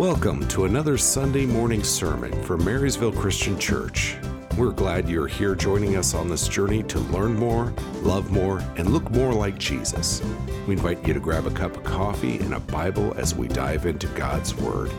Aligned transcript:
Welcome 0.00 0.48
to 0.48 0.64
another 0.64 0.96
Sunday 0.96 1.44
morning 1.44 1.84
sermon 1.84 2.32
from 2.44 2.64
Marysville 2.64 3.12
Christian 3.12 3.58
Church. 3.58 4.16
We're 4.56 4.72
glad 4.72 5.10
you're 5.10 5.26
here 5.26 5.54
joining 5.54 5.98
us 5.98 6.14
on 6.14 6.26
this 6.26 6.48
journey 6.48 6.82
to 6.84 6.98
learn 6.98 7.34
more, 7.34 7.74
love 8.00 8.30
more, 8.30 8.60
and 8.78 8.94
look 8.94 9.10
more 9.10 9.34
like 9.34 9.58
Jesus. 9.58 10.22
We 10.66 10.72
invite 10.72 11.06
you 11.06 11.12
to 11.12 11.20
grab 11.20 11.44
a 11.44 11.50
cup 11.50 11.76
of 11.76 11.84
coffee 11.84 12.38
and 12.38 12.54
a 12.54 12.60
Bible 12.60 13.12
as 13.18 13.34
we 13.34 13.46
dive 13.46 13.84
into 13.84 14.06
God's 14.06 14.54
Word. 14.54 14.90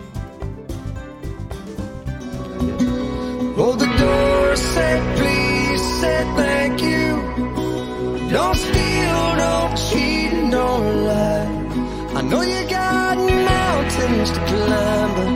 Hold 3.55 3.79
the 3.79 3.91
door, 3.97 4.55
say 4.55 5.15
please, 5.17 5.81
say 5.99 6.23
thank 6.35 6.79
you. 6.79 8.29
Don't 8.29 8.55
steal, 8.55 9.35
don't 9.35 9.75
cheat, 9.77 10.51
don't 10.51 11.05
lie. 11.05 11.61
I 12.13 12.21
know 12.21 12.41
you 12.41 12.60
to 14.29 14.39
climb, 14.45 15.30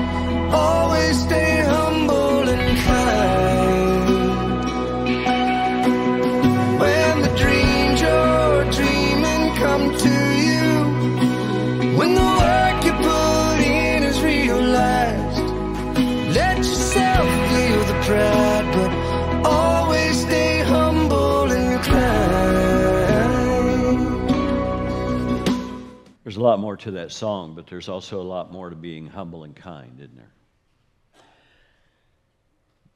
lot 26.45 26.59
more 26.59 26.77
to 26.77 26.91
that 26.91 27.11
song, 27.11 27.55
but 27.55 27.67
there's 27.67 27.89
also 27.89 28.21
a 28.21 28.23
lot 28.23 28.51
more 28.51 28.69
to 28.69 28.75
being 28.75 29.07
humble 29.07 29.43
and 29.43 29.55
kind, 29.55 29.99
isn't 29.99 30.15
there? 30.15 30.31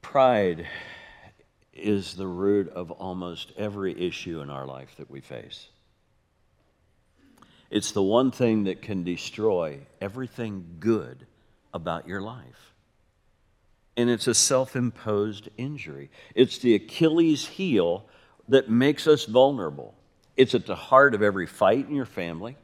Pride 0.02 0.66
is 1.72 2.14
the 2.14 2.26
root 2.26 2.68
of 2.68 2.90
almost 2.90 3.52
every 3.56 3.98
issue 4.00 4.40
in 4.40 4.50
our 4.50 4.66
life 4.66 4.94
that 4.96 5.10
we 5.10 5.20
face. 5.20 5.68
It's 7.70 7.92
the 7.92 8.02
one 8.02 8.30
thing 8.30 8.64
that 8.64 8.82
can 8.82 9.04
destroy 9.04 9.78
everything 10.00 10.76
good 10.80 11.26
about 11.72 12.08
your 12.08 12.20
life. 12.20 12.74
And 13.96 14.10
it's 14.10 14.26
a 14.26 14.34
self 14.34 14.76
imposed 14.76 15.48
injury. 15.56 16.10
It's 16.34 16.58
the 16.58 16.74
Achilles 16.74 17.46
heel 17.46 18.06
that 18.48 18.68
makes 18.68 19.06
us 19.06 19.24
vulnerable. 19.26 19.94
It's 20.36 20.54
at 20.54 20.66
the 20.66 20.74
heart 20.74 21.14
of 21.14 21.22
every 21.22 21.46
fight 21.46 21.88
in 21.88 21.94
your 21.94 22.06
family. 22.06 22.56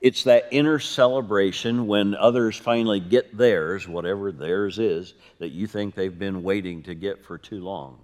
It's 0.00 0.24
that 0.24 0.48
inner 0.50 0.78
celebration 0.78 1.86
when 1.86 2.14
others 2.14 2.56
finally 2.56 3.00
get 3.00 3.36
theirs, 3.36 3.88
whatever 3.88 4.30
theirs 4.30 4.78
is, 4.78 5.14
that 5.38 5.50
you 5.50 5.66
think 5.66 5.94
they've 5.94 6.18
been 6.18 6.42
waiting 6.42 6.82
to 6.84 6.94
get 6.94 7.24
for 7.24 7.38
too 7.38 7.62
long. 7.62 7.98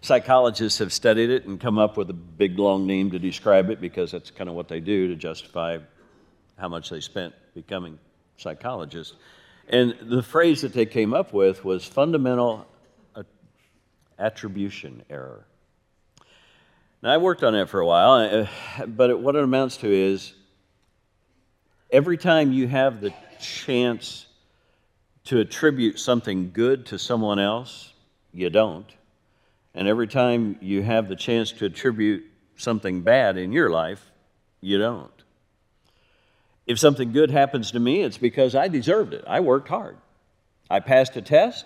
Psychologists 0.00 0.78
have 0.80 0.92
studied 0.92 1.30
it 1.30 1.46
and 1.46 1.60
come 1.60 1.78
up 1.78 1.96
with 1.96 2.10
a 2.10 2.14
big 2.14 2.58
long 2.58 2.86
name 2.86 3.10
to 3.12 3.18
describe 3.18 3.70
it 3.70 3.80
because 3.80 4.10
that's 4.10 4.30
kind 4.30 4.50
of 4.50 4.56
what 4.56 4.68
they 4.68 4.80
do 4.80 5.08
to 5.08 5.16
justify 5.16 5.78
how 6.58 6.68
much 6.68 6.90
they 6.90 7.00
spent 7.00 7.34
becoming 7.54 7.98
psychologists. 8.36 9.14
And 9.68 9.96
the 10.02 10.22
phrase 10.22 10.60
that 10.62 10.72
they 10.72 10.86
came 10.86 11.14
up 11.14 11.32
with 11.32 11.64
was 11.64 11.84
fundamental 11.84 12.66
attribution 14.18 15.02
error. 15.10 15.46
Now, 17.02 17.12
I 17.12 17.18
worked 17.18 17.42
on 17.42 17.54
it 17.54 17.68
for 17.68 17.80
a 17.80 17.86
while, 17.86 18.12
uh, 18.12 18.86
but 18.86 19.20
what 19.20 19.36
it 19.36 19.44
amounts 19.44 19.76
to 19.78 19.92
is 19.92 20.32
every 21.90 22.16
time 22.16 22.52
you 22.52 22.68
have 22.68 23.00
the 23.00 23.12
chance 23.40 24.26
to 25.24 25.40
attribute 25.40 25.98
something 25.98 26.50
good 26.52 26.86
to 26.86 26.98
someone 26.98 27.38
else, 27.38 27.92
you 28.32 28.50
don't. 28.50 28.86
And 29.74 29.88
every 29.88 30.06
time 30.06 30.56
you 30.60 30.82
have 30.82 31.08
the 31.08 31.16
chance 31.16 31.52
to 31.52 31.66
attribute 31.66 32.24
something 32.56 33.02
bad 33.02 33.36
in 33.36 33.52
your 33.52 33.70
life, 33.70 34.10
you 34.60 34.78
don't. 34.78 35.10
If 36.66 36.78
something 36.78 37.12
good 37.12 37.30
happens 37.30 37.72
to 37.72 37.80
me, 37.80 38.02
it's 38.02 38.18
because 38.18 38.54
I 38.54 38.68
deserved 38.68 39.14
it. 39.14 39.24
I 39.26 39.40
worked 39.40 39.68
hard. 39.68 39.96
I 40.70 40.80
passed 40.80 41.16
a 41.16 41.22
test. 41.22 41.64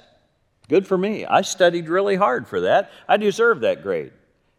Good 0.68 0.86
for 0.86 0.98
me. 0.98 1.24
I 1.24 1.42
studied 1.42 1.88
really 1.88 2.16
hard 2.16 2.46
for 2.46 2.60
that. 2.62 2.90
I 3.08 3.16
deserve 3.16 3.60
that 3.60 3.82
grade. 3.82 4.12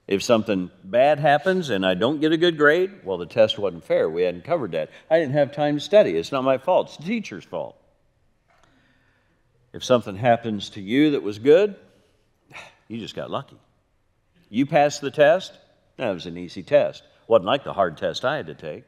If 0.08 0.24
something 0.24 0.72
bad 0.84 1.20
happens 1.20 1.70
and 1.70 1.86
I 1.86 1.94
don't 1.94 2.20
get 2.20 2.32
a 2.32 2.38
good 2.38 2.58
grade, 2.58 2.92
well, 3.04 3.18
the 3.18 3.26
test 3.26 3.58
wasn't 3.58 3.86
fair. 3.86 4.10
We 4.10 4.24
hadn't 4.24 4.44
covered 4.44 4.72
that. 4.72 4.90
I 5.10 5.20
didn't 5.20 5.34
have 5.34 5.54
time 5.54 5.76
to 5.76 5.80
study. 5.80 6.18
It's 6.18 6.32
not 6.32 6.44
my 6.44 6.58
fault, 6.58 6.88
it's 6.88 6.98
the 6.98 7.04
teacher's 7.04 7.46
fault. 7.46 7.78
If 9.74 9.84
something 9.84 10.16
happens 10.18 10.70
to 10.72 10.82
you 10.82 11.12
that 11.12 11.24
was 11.24 11.40
good, 11.40 11.76
you 12.88 13.00
just 13.00 13.16
got 13.16 13.32
lucky. 13.32 13.58
You 14.50 14.66
passed 14.66 15.00
the 15.00 15.12
test, 15.12 15.54
that 15.96 16.10
was 16.12 16.26
an 16.26 16.38
easy 16.38 16.64
test. 16.64 17.04
Wasn't 17.28 17.46
like 17.46 17.64
the 17.64 17.72
hard 17.72 17.96
test 17.96 18.26
I 18.26 18.36
had 18.36 18.48
to 18.48 18.54
take. 18.54 18.84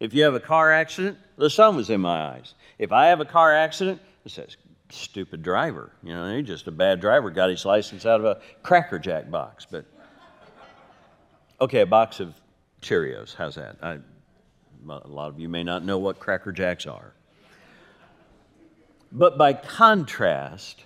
If 0.00 0.12
you 0.12 0.24
have 0.24 0.34
a 0.34 0.40
car 0.40 0.72
accident, 0.72 1.16
the 1.38 1.48
sun 1.48 1.76
was 1.76 1.88
in 1.88 2.00
my 2.00 2.34
eyes. 2.34 2.54
If 2.78 2.92
I 2.92 3.06
have 3.06 3.20
a 3.20 3.24
car 3.24 3.54
accident, 3.54 4.00
it 4.24 4.32
says, 4.32 4.56
stupid 4.90 5.42
driver. 5.42 5.92
You 6.02 6.12
know, 6.12 6.36
he's 6.36 6.46
just 6.46 6.66
a 6.66 6.72
bad 6.72 7.00
driver, 7.00 7.30
got 7.30 7.48
his 7.48 7.64
license 7.64 8.04
out 8.04 8.20
of 8.20 8.26
a 8.26 8.40
Cracker 8.62 8.98
Jack 8.98 9.30
box. 9.30 9.66
But, 9.70 9.86
okay, 11.62 11.80
a 11.80 11.86
box 11.86 12.18
of 12.18 12.34
Cheerios. 12.80 13.34
How's 13.34 13.54
that? 13.54 13.76
I, 13.80 13.98
a 14.88 15.08
lot 15.08 15.28
of 15.28 15.38
you 15.38 15.48
may 15.48 15.62
not 15.62 15.84
know 15.84 15.98
what 15.98 16.18
Cracker 16.18 16.50
Jacks 16.50 16.86
are. 16.86 17.14
But 19.12 19.38
by 19.38 19.52
contrast, 19.52 20.82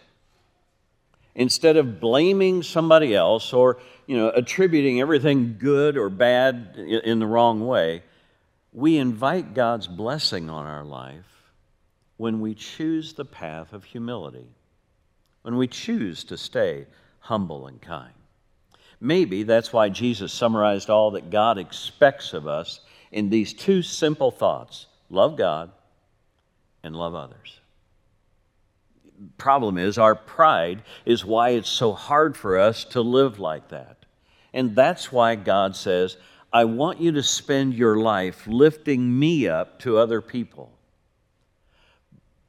instead 1.34 1.76
of 1.76 1.98
blaming 1.98 2.62
somebody 2.62 3.14
else 3.14 3.52
or 3.52 3.78
you 4.06 4.16
know 4.16 4.30
attributing 4.30 5.00
everything 5.00 5.56
good 5.58 5.96
or 5.96 6.10
bad 6.10 6.74
in 6.76 7.18
the 7.18 7.26
wrong 7.26 7.66
way 7.66 8.02
we 8.72 8.96
invite 8.96 9.52
god's 9.52 9.86
blessing 9.86 10.48
on 10.48 10.64
our 10.64 10.84
life 10.84 11.50
when 12.16 12.40
we 12.40 12.54
choose 12.54 13.12
the 13.12 13.24
path 13.24 13.74
of 13.74 13.84
humility 13.84 14.48
when 15.42 15.56
we 15.58 15.66
choose 15.66 16.24
to 16.24 16.38
stay 16.38 16.86
humble 17.20 17.66
and 17.66 17.82
kind 17.82 18.14
maybe 19.00 19.42
that's 19.42 19.72
why 19.72 19.88
jesus 19.88 20.32
summarized 20.32 20.90
all 20.90 21.10
that 21.12 21.30
god 21.30 21.58
expects 21.58 22.32
of 22.32 22.46
us 22.46 22.80
in 23.12 23.30
these 23.30 23.52
two 23.52 23.82
simple 23.82 24.30
thoughts 24.30 24.86
love 25.10 25.36
god 25.36 25.70
and 26.82 26.94
love 26.94 27.14
others 27.14 27.60
problem 29.38 29.78
is 29.78 29.98
our 29.98 30.14
pride 30.14 30.82
is 31.04 31.24
why 31.24 31.50
it's 31.50 31.68
so 31.68 31.92
hard 31.92 32.36
for 32.36 32.58
us 32.58 32.84
to 32.84 33.00
live 33.00 33.38
like 33.38 33.68
that. 33.68 33.96
And 34.52 34.74
that's 34.74 35.12
why 35.12 35.34
God 35.34 35.76
says, 35.76 36.16
I 36.52 36.64
want 36.64 37.00
you 37.00 37.12
to 37.12 37.22
spend 37.22 37.74
your 37.74 37.98
life 37.98 38.46
lifting 38.46 39.18
me 39.18 39.48
up 39.48 39.78
to 39.80 39.98
other 39.98 40.20
people. 40.20 40.72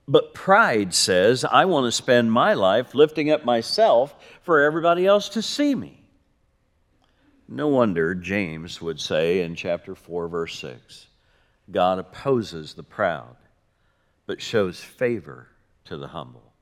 But 0.08 0.34
pride 0.34 0.94
says, 0.94 1.44
I 1.44 1.66
want 1.66 1.86
to 1.86 1.92
spend 1.92 2.32
my 2.32 2.54
life 2.54 2.96
lifting 2.96 3.30
up 3.30 3.44
myself 3.44 4.16
for 4.42 4.62
everybody 4.62 5.06
else 5.06 5.28
to 5.30 5.42
see 5.42 5.76
me. 5.76 5.97
No 7.48 7.70
wonder 7.70 8.14
James 8.14 8.82
would 8.82 9.00
say 9.00 9.42
in 9.42 9.56
chapter 9.56 9.96
4, 9.96 10.28
verse 10.28 10.60
6 10.60 11.08
God 11.72 12.00
opposes 12.00 12.74
the 12.74 12.84
proud, 12.84 13.36
but 14.26 14.42
shows 14.42 14.80
favor 14.82 15.48
to 15.86 15.98
the 15.98 16.08
humble. 16.08 16.54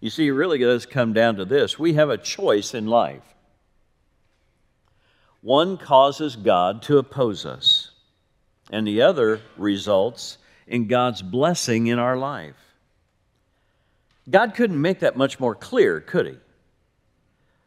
You 0.00 0.10
see, 0.10 0.28
it 0.28 0.32
really 0.32 0.58
does 0.58 0.86
come 0.86 1.12
down 1.12 1.36
to 1.36 1.44
this 1.44 1.78
we 1.78 1.94
have 1.94 2.10
a 2.10 2.16
choice 2.16 2.74
in 2.74 2.86
life. 2.86 3.22
One 5.42 5.76
causes 5.76 6.36
God 6.36 6.82
to 6.82 6.98
oppose 6.98 7.46
us, 7.46 7.90
and 8.70 8.86
the 8.86 9.02
other 9.02 9.40
results 9.56 10.38
in 10.66 10.86
God's 10.86 11.22
blessing 11.22 11.88
in 11.88 11.98
our 11.98 12.16
life. 12.16 12.54
God 14.28 14.54
couldn't 14.54 14.80
make 14.80 15.00
that 15.00 15.16
much 15.16 15.40
more 15.40 15.54
clear, 15.54 16.00
could 16.00 16.26
He? 16.26 16.36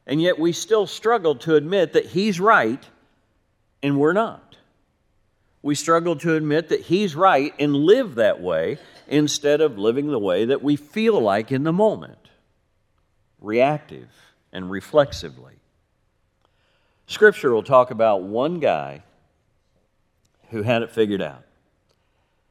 And 0.05 0.21
yet 0.21 0.38
we 0.38 0.51
still 0.51 0.85
struggle 0.88 1.35
to 1.35 1.55
admit 1.55 1.94
that 1.94 2.07
He's 2.07 2.39
right 2.39 2.83
and 3.81 4.00
we're 4.00 4.13
not. 4.13 4.57
We 5.61 5.75
struggle 5.75 6.15
to 6.17 6.35
admit 6.35 6.69
that 6.69 6.81
He's 6.81 7.15
right 7.15 7.53
and 7.59 7.75
live 7.75 8.15
that 8.15 8.41
way 8.41 8.79
instead 9.07 9.61
of 9.61 9.77
living 9.77 10.07
the 10.07 10.19
way 10.19 10.45
that 10.45 10.61
we 10.61 10.75
feel 10.75 11.19
like 11.19 11.51
in 11.51 11.63
the 11.63 11.73
moment 11.73 12.17
reactive 13.39 14.07
and 14.51 14.71
reflexively. 14.71 15.55
Scripture 17.07 17.53
will 17.53 17.63
talk 17.63 17.91
about 17.91 18.23
one 18.23 18.59
guy 18.59 19.03
who 20.49 20.63
had 20.63 20.81
it 20.81 20.91
figured 20.91 21.21
out. 21.21 21.44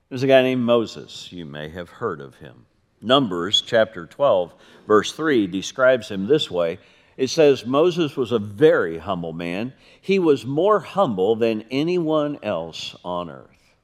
There's 0.09 0.23
a 0.23 0.27
guy 0.27 0.43
named 0.43 0.63
Moses. 0.63 1.33
You 1.33 1.47
may 1.47 1.71
have 1.71 1.89
heard 1.89 2.21
of 2.21 2.37
him. 2.37 2.67
Numbers 3.01 3.63
chapter 3.63 4.07
12, 4.07 4.55
verse 4.87 5.13
3 5.13 5.47
describes 5.47 6.11
him 6.11 6.27
this 6.27 6.51
way 6.51 6.79
it 7.23 7.31
says, 7.31 7.65
Moses 7.65 8.17
was 8.17 8.33
a 8.33 8.41
very 8.41 8.99
humble 8.99 9.33
man. 9.33 9.75
He 10.01 10.19
was 10.19 10.45
more 10.45 10.81
humble 10.81 11.37
than 11.37 11.65
anyone 11.71 12.37
else 12.43 12.97
on 13.05 13.31
earth. 13.31 13.77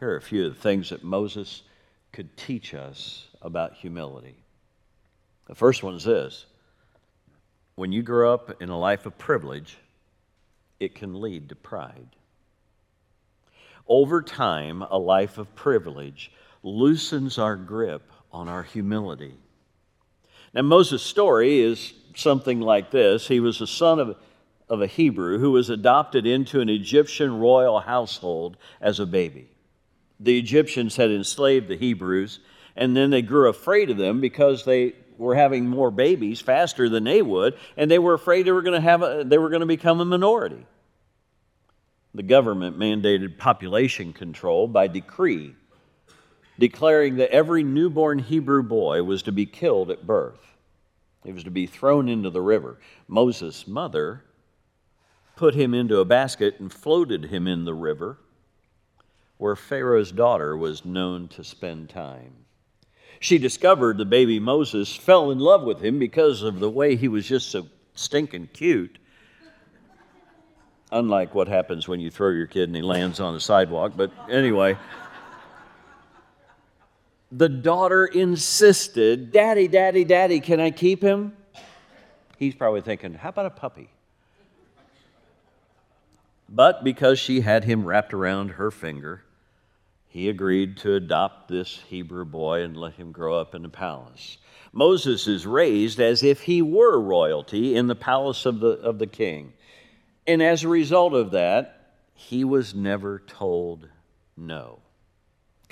Here 0.00 0.10
are 0.10 0.16
a 0.16 0.20
few 0.20 0.46
of 0.46 0.56
the 0.56 0.60
things 0.60 0.90
that 0.90 1.04
Moses 1.04 1.62
could 2.10 2.36
teach 2.36 2.74
us 2.74 3.28
about 3.40 3.74
humility. 3.74 4.34
The 5.46 5.54
first 5.54 5.84
one 5.84 5.94
is 5.94 6.02
this 6.02 6.46
when 7.76 7.92
you 7.92 8.02
grow 8.02 8.34
up 8.34 8.60
in 8.60 8.68
a 8.68 8.76
life 8.76 9.06
of 9.06 9.16
privilege, 9.16 9.78
it 10.80 10.96
can 10.96 11.20
lead 11.20 11.50
to 11.50 11.54
pride. 11.54 12.16
Over 13.86 14.22
time, 14.22 14.82
a 14.82 14.98
life 14.98 15.38
of 15.38 15.54
privilege 15.54 16.32
loosens 16.64 17.38
our 17.38 17.54
grip 17.54 18.10
on 18.32 18.48
our 18.48 18.64
humility. 18.64 19.36
Now, 20.54 20.62
Moses' 20.62 21.02
story 21.02 21.60
is 21.60 21.92
something 22.14 22.60
like 22.60 22.90
this 22.90 23.28
He 23.28 23.40
was 23.40 23.58
the 23.58 23.66
son 23.66 23.98
of, 23.98 24.16
of 24.68 24.80
a 24.80 24.86
Hebrew 24.86 25.38
who 25.38 25.50
was 25.50 25.68
adopted 25.68 26.26
into 26.26 26.60
an 26.60 26.68
Egyptian 26.68 27.38
royal 27.38 27.80
household 27.80 28.56
as 28.80 29.00
a 29.00 29.06
baby. 29.06 29.48
The 30.20 30.38
Egyptians 30.38 30.96
had 30.96 31.10
enslaved 31.10 31.68
the 31.68 31.76
Hebrews, 31.76 32.38
and 32.76 32.96
then 32.96 33.10
they 33.10 33.22
grew 33.22 33.48
afraid 33.48 33.90
of 33.90 33.96
them 33.96 34.20
because 34.20 34.64
they 34.64 34.94
were 35.18 35.34
having 35.34 35.68
more 35.68 35.90
babies 35.90 36.40
faster 36.40 36.88
than 36.88 37.04
they 37.04 37.22
would, 37.22 37.56
and 37.76 37.90
they 37.90 37.98
were 37.98 38.14
afraid 38.14 38.46
they 38.46 38.52
were 38.52 38.62
going 38.62 38.80
to 38.80 38.88
have 38.88 39.02
a, 39.02 39.24
they 39.24 39.38
were 39.38 39.48
going 39.48 39.60
to 39.60 39.66
become 39.66 40.00
a 40.00 40.04
minority. 40.04 40.66
The 42.14 42.22
government 42.22 42.78
mandated 42.78 43.38
population 43.38 44.12
control 44.12 44.68
by 44.68 44.86
decree, 44.86 45.54
declaring 46.58 47.16
that 47.16 47.30
every 47.30 47.62
newborn 47.62 48.18
Hebrew 48.18 48.62
boy 48.62 49.02
was 49.02 49.22
to 49.22 49.32
be 49.32 49.46
killed 49.46 49.90
at 49.90 50.06
birth. 50.06 50.56
He 51.24 51.32
was 51.32 51.44
to 51.44 51.50
be 51.50 51.66
thrown 51.66 52.08
into 52.08 52.30
the 52.30 52.42
river. 52.42 52.78
Moses' 53.08 53.66
mother 53.66 54.22
put 55.36 55.54
him 55.54 55.74
into 55.74 55.98
a 55.98 56.04
basket 56.04 56.60
and 56.60 56.72
floated 56.72 57.26
him 57.26 57.46
in 57.48 57.64
the 57.64 57.74
river, 57.74 58.18
where 59.38 59.56
Pharaoh's 59.56 60.12
daughter 60.12 60.56
was 60.56 60.84
known 60.84 61.28
to 61.28 61.42
spend 61.42 61.88
time 61.88 62.44
she 63.24 63.38
discovered 63.38 63.96
the 63.96 64.04
baby 64.04 64.38
Moses, 64.38 64.94
fell 64.94 65.30
in 65.30 65.38
love 65.38 65.62
with 65.62 65.82
him 65.82 65.98
because 65.98 66.42
of 66.42 66.60
the 66.60 66.68
way 66.68 66.94
he 66.94 67.08
was 67.08 67.26
just 67.26 67.50
so 67.50 67.66
stinking 67.94 68.50
cute. 68.52 68.98
Unlike 70.92 71.34
what 71.34 71.48
happens 71.48 71.88
when 71.88 72.00
you 72.00 72.10
throw 72.10 72.28
your 72.28 72.46
kid 72.46 72.68
and 72.68 72.76
he 72.76 72.82
lands 72.82 73.20
on 73.20 73.32
the 73.32 73.40
sidewalk. 73.40 73.94
But 73.96 74.12
anyway, 74.28 74.76
the 77.36 77.48
daughter 77.48 78.06
insisted, 78.06 79.32
Daddy, 79.32 79.66
Daddy, 79.66 80.04
Daddy, 80.04 80.38
can 80.38 80.60
I 80.60 80.70
keep 80.70 81.02
him? 81.02 81.36
He's 82.38 82.54
probably 82.54 82.80
thinking, 82.80 83.14
How 83.14 83.30
about 83.30 83.46
a 83.46 83.50
puppy? 83.50 83.90
But 86.48 86.84
because 86.84 87.18
she 87.18 87.40
had 87.40 87.64
him 87.64 87.84
wrapped 87.84 88.14
around 88.14 88.50
her 88.50 88.70
finger, 88.70 89.24
he 90.06 90.28
agreed 90.28 90.76
to 90.78 90.94
adopt 90.94 91.48
this 91.48 91.80
Hebrew 91.88 92.24
boy 92.24 92.62
and 92.62 92.76
let 92.76 92.94
him 92.94 93.10
grow 93.10 93.40
up 93.40 93.54
in 93.54 93.62
the 93.62 93.68
palace. 93.68 94.38
Moses 94.72 95.26
is 95.26 95.44
raised 95.44 95.98
as 95.98 96.22
if 96.22 96.42
he 96.42 96.62
were 96.62 97.00
royalty 97.00 97.74
in 97.74 97.88
the 97.88 97.96
palace 97.96 98.46
of 98.46 98.60
the, 98.60 98.68
of 98.68 99.00
the 99.00 99.06
king. 99.08 99.54
And 100.26 100.40
as 100.40 100.62
a 100.62 100.68
result 100.68 101.14
of 101.14 101.32
that, 101.32 101.96
he 102.14 102.44
was 102.44 102.74
never 102.74 103.18
told 103.18 103.88
no. 104.36 104.83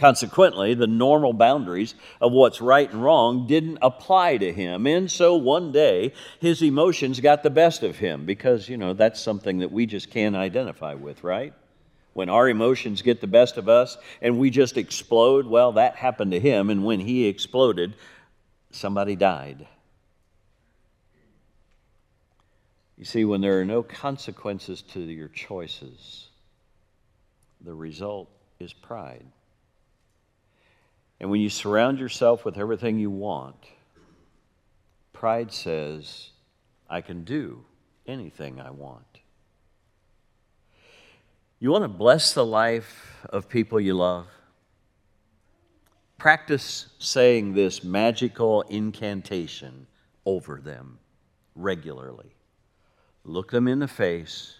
Consequently, 0.03 0.75
the 0.75 0.89
normal 0.89 1.33
boundaries 1.33 1.95
of 2.21 2.33
what's 2.33 2.61
right 2.61 2.91
and 2.93 3.05
wrong 3.05 3.47
didn't 3.47 3.79
apply 3.81 4.37
to 4.37 4.53
him. 4.53 4.85
And 4.85 5.09
so 5.09 5.37
one 5.37 5.71
day, 5.71 6.13
his 6.41 6.61
emotions 6.61 7.21
got 7.21 7.45
the 7.45 7.51
best 7.51 7.85
of 7.85 7.99
him 7.99 8.27
because, 8.27 8.69
you 8.69 8.77
know, 8.77 8.95
that's 8.95 9.21
something 9.21 9.59
that 9.59 9.71
we 9.71 9.87
just 9.87 10.11
can't 10.11 10.35
identify 10.35 10.95
with, 10.95 11.23
right? 11.23 11.55
When 12.15 12.29
our 12.29 12.49
emotions 12.49 13.01
get 13.01 13.21
the 13.21 13.29
best 13.29 13.59
of 13.59 13.69
us 13.69 13.97
and 14.21 14.41
we 14.41 14.51
just 14.51 14.77
explode, 14.77 15.47
well, 15.47 15.71
that 15.75 15.95
happened 15.95 16.33
to 16.33 16.41
him. 16.41 16.69
And 16.69 16.85
when 16.85 16.99
he 16.99 17.27
exploded, 17.27 17.95
somebody 18.73 19.15
died. 19.15 19.69
You 22.99 23.05
see, 23.05 23.25
when 23.25 23.41
there 23.41 23.61
are 23.61 23.65
no 23.65 23.85
consequences 23.85 24.83
to 24.95 25.01
your 25.01 25.29
choices, 25.29 26.27
the 27.61 27.73
result 27.73 28.29
is 28.59 28.73
pride. 28.73 29.27
And 31.23 31.31
when 31.31 31.41
you 31.41 31.49
surround 31.51 32.01
yourself 32.01 32.45
with 32.45 32.59
everything 32.59 32.99
you 32.99 33.09
want, 33.09 33.55
pride 35.13 35.53
says, 35.53 36.31
I 36.91 37.01
can 37.01 37.23
do 37.23 37.65
anything 38.09 38.61
I 38.61 38.71
want. 38.71 39.21
You 41.61 41.71
want 41.71 41.85
to 41.85 41.89
bless 41.89 42.35
the 42.35 42.45
life 42.45 43.25
of 43.31 43.49
people 43.49 43.79
you 43.79 43.95
love? 43.95 44.27
Practice 46.19 46.89
saying 46.99 47.55
this 47.55 47.85
magical 47.85 48.63
incantation 48.63 49.87
over 50.27 50.61
them 50.61 50.99
regularly. 51.55 52.35
Look 53.23 53.53
them 53.53 53.69
in 53.69 53.79
the 53.79 53.87
face 53.87 54.57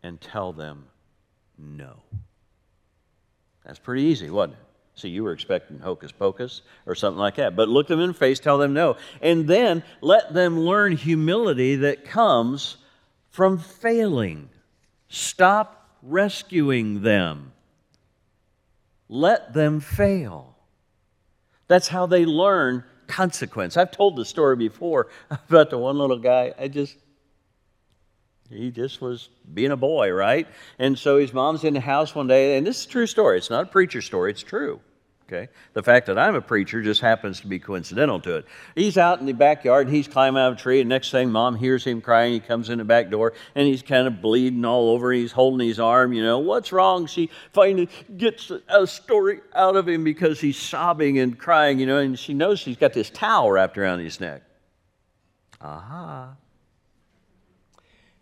and 0.00 0.20
tell 0.20 0.52
them 0.52 0.86
no. 1.58 2.02
That's 3.64 3.80
pretty 3.80 4.02
easy, 4.02 4.30
wasn't 4.30 4.58
it? 4.60 4.67
See, 4.98 5.10
you 5.10 5.22
were 5.22 5.32
expecting 5.32 5.78
hocus 5.78 6.10
pocus 6.10 6.62
or 6.84 6.96
something 6.96 7.20
like 7.20 7.36
that. 7.36 7.54
But 7.54 7.68
look 7.68 7.86
them 7.86 8.00
in 8.00 8.08
the 8.08 8.14
face, 8.14 8.40
tell 8.40 8.58
them 8.58 8.74
no. 8.74 8.96
And 9.22 9.46
then 9.46 9.84
let 10.00 10.34
them 10.34 10.58
learn 10.58 10.96
humility 10.96 11.76
that 11.76 12.04
comes 12.04 12.78
from 13.30 13.58
failing. 13.58 14.48
Stop 15.08 15.88
rescuing 16.02 17.02
them. 17.02 17.52
Let 19.08 19.54
them 19.54 19.78
fail. 19.78 20.56
That's 21.68 21.86
how 21.86 22.06
they 22.06 22.26
learn 22.26 22.82
consequence. 23.06 23.76
I've 23.76 23.92
told 23.92 24.16
the 24.16 24.24
story 24.24 24.56
before 24.56 25.06
about 25.30 25.70
the 25.70 25.78
one 25.78 25.96
little 25.96 26.18
guy. 26.18 26.54
I 26.58 26.66
just, 26.66 26.96
he 28.50 28.72
just 28.72 29.00
was 29.00 29.28
being 29.54 29.70
a 29.70 29.76
boy, 29.76 30.10
right? 30.10 30.48
And 30.80 30.98
so 30.98 31.18
his 31.18 31.32
mom's 31.32 31.62
in 31.62 31.74
the 31.74 31.80
house 31.80 32.16
one 32.16 32.26
day, 32.26 32.56
and 32.56 32.66
this 32.66 32.80
is 32.80 32.86
a 32.86 32.88
true 32.88 33.06
story. 33.06 33.38
It's 33.38 33.48
not 33.48 33.62
a 33.62 33.68
preacher 33.68 34.02
story, 34.02 34.32
it's 34.32 34.42
true. 34.42 34.80
Okay? 35.28 35.48
The 35.74 35.82
fact 35.82 36.06
that 36.06 36.18
I'm 36.18 36.34
a 36.34 36.40
preacher 36.40 36.80
just 36.80 37.02
happens 37.02 37.40
to 37.40 37.46
be 37.46 37.58
coincidental 37.58 38.18
to 38.20 38.36
it. 38.36 38.46
He's 38.74 38.96
out 38.96 39.20
in 39.20 39.26
the 39.26 39.32
backyard 39.32 39.86
and 39.86 39.94
he's 39.94 40.08
climbing 40.08 40.40
out 40.40 40.52
of 40.52 40.58
a 40.58 40.60
tree, 40.60 40.80
and 40.80 40.88
next 40.88 41.10
thing, 41.10 41.30
mom 41.30 41.54
hears 41.54 41.84
him 41.84 42.00
crying. 42.00 42.32
He 42.32 42.40
comes 42.40 42.70
in 42.70 42.78
the 42.78 42.84
back 42.84 43.10
door 43.10 43.34
and 43.54 43.66
he's 43.66 43.82
kind 43.82 44.06
of 44.06 44.22
bleeding 44.22 44.64
all 44.64 44.88
over. 44.88 45.12
He's 45.12 45.32
holding 45.32 45.66
his 45.66 45.78
arm, 45.78 46.14
you 46.14 46.22
know, 46.22 46.38
what's 46.38 46.72
wrong? 46.72 47.06
She 47.06 47.28
finally 47.52 47.90
gets 48.16 48.50
a 48.68 48.86
story 48.86 49.40
out 49.54 49.76
of 49.76 49.86
him 49.86 50.02
because 50.02 50.40
he's 50.40 50.56
sobbing 50.56 51.18
and 51.18 51.38
crying, 51.38 51.78
you 51.78 51.84
know, 51.84 51.98
and 51.98 52.18
she 52.18 52.32
knows 52.32 52.64
he's 52.64 52.78
got 52.78 52.94
this 52.94 53.10
towel 53.10 53.50
wrapped 53.50 53.76
around 53.76 53.98
his 53.98 54.20
neck. 54.20 54.42
Aha. 55.60 56.36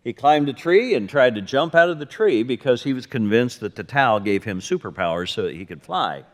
He 0.03 0.13
climbed 0.13 0.49
a 0.49 0.53
tree 0.53 0.95
and 0.95 1.09
tried 1.09 1.37
to 1.37 1.41
jump 1.41 1.75
out 1.75 1.89
of 1.89 2.01
the 2.01 2.07
tree 2.07 2.43
because 2.43 2.83
he 2.83 2.93
was 2.93 3.07
convinced 3.07 3.61
that 3.61 3.77
the 3.77 3.85
towel 3.85 4.19
gave 4.19 4.43
him 4.43 4.59
superpowers 4.59 5.31
so 5.31 5.43
that 5.43 5.55
he 5.55 5.65
could 5.65 5.83
fly. 5.83 6.25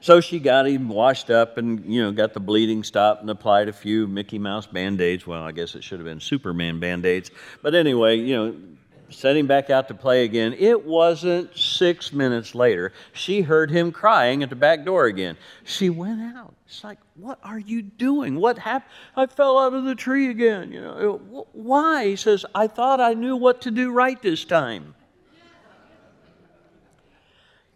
So 0.00 0.20
she 0.20 0.38
got 0.38 0.66
him 0.66 0.88
washed 0.88 1.30
up 1.30 1.58
and, 1.58 1.84
you 1.84 2.02
know, 2.02 2.12
got 2.12 2.34
the 2.34 2.40
bleeding 2.40 2.84
stopped 2.84 3.22
and 3.22 3.30
applied 3.30 3.68
a 3.68 3.72
few 3.72 4.06
Mickey 4.06 4.38
Mouse 4.38 4.66
band 4.66 5.00
aids. 5.00 5.26
Well, 5.26 5.42
I 5.42 5.52
guess 5.52 5.74
it 5.74 5.82
should 5.82 5.98
have 5.98 6.06
been 6.06 6.20
Superman 6.20 6.78
band 6.80 7.06
aids. 7.06 7.30
But 7.62 7.74
anyway, 7.74 8.16
you 8.16 8.36
know, 8.36 8.54
sent 9.08 9.38
him 9.38 9.46
back 9.46 9.70
out 9.70 9.88
to 9.88 9.94
play 9.94 10.24
again. 10.24 10.52
It 10.58 10.84
wasn't 10.84 11.56
six 11.56 12.12
minutes 12.12 12.54
later. 12.54 12.92
She 13.12 13.40
heard 13.42 13.70
him 13.70 13.92
crying 13.92 14.42
at 14.42 14.50
the 14.50 14.56
back 14.56 14.84
door 14.84 15.06
again. 15.06 15.36
She 15.64 15.90
went 15.90 16.20
out. 16.36 16.54
It's 16.66 16.82
like, 16.82 16.98
what 17.14 17.38
are 17.44 17.58
you 17.58 17.82
doing? 17.82 18.40
What 18.40 18.58
happened? 18.58 18.90
I 19.16 19.26
fell 19.26 19.58
out 19.58 19.74
of 19.74 19.84
the 19.84 19.94
tree 19.94 20.28
again. 20.30 20.72
You 20.72 20.80
know, 20.80 21.46
why? 21.52 22.08
He 22.08 22.16
says, 22.16 22.44
I 22.54 22.66
thought 22.66 23.00
I 23.00 23.14
knew 23.14 23.36
what 23.36 23.62
to 23.62 23.70
do 23.70 23.92
right 23.92 24.20
this 24.20 24.44
time. 24.44 24.94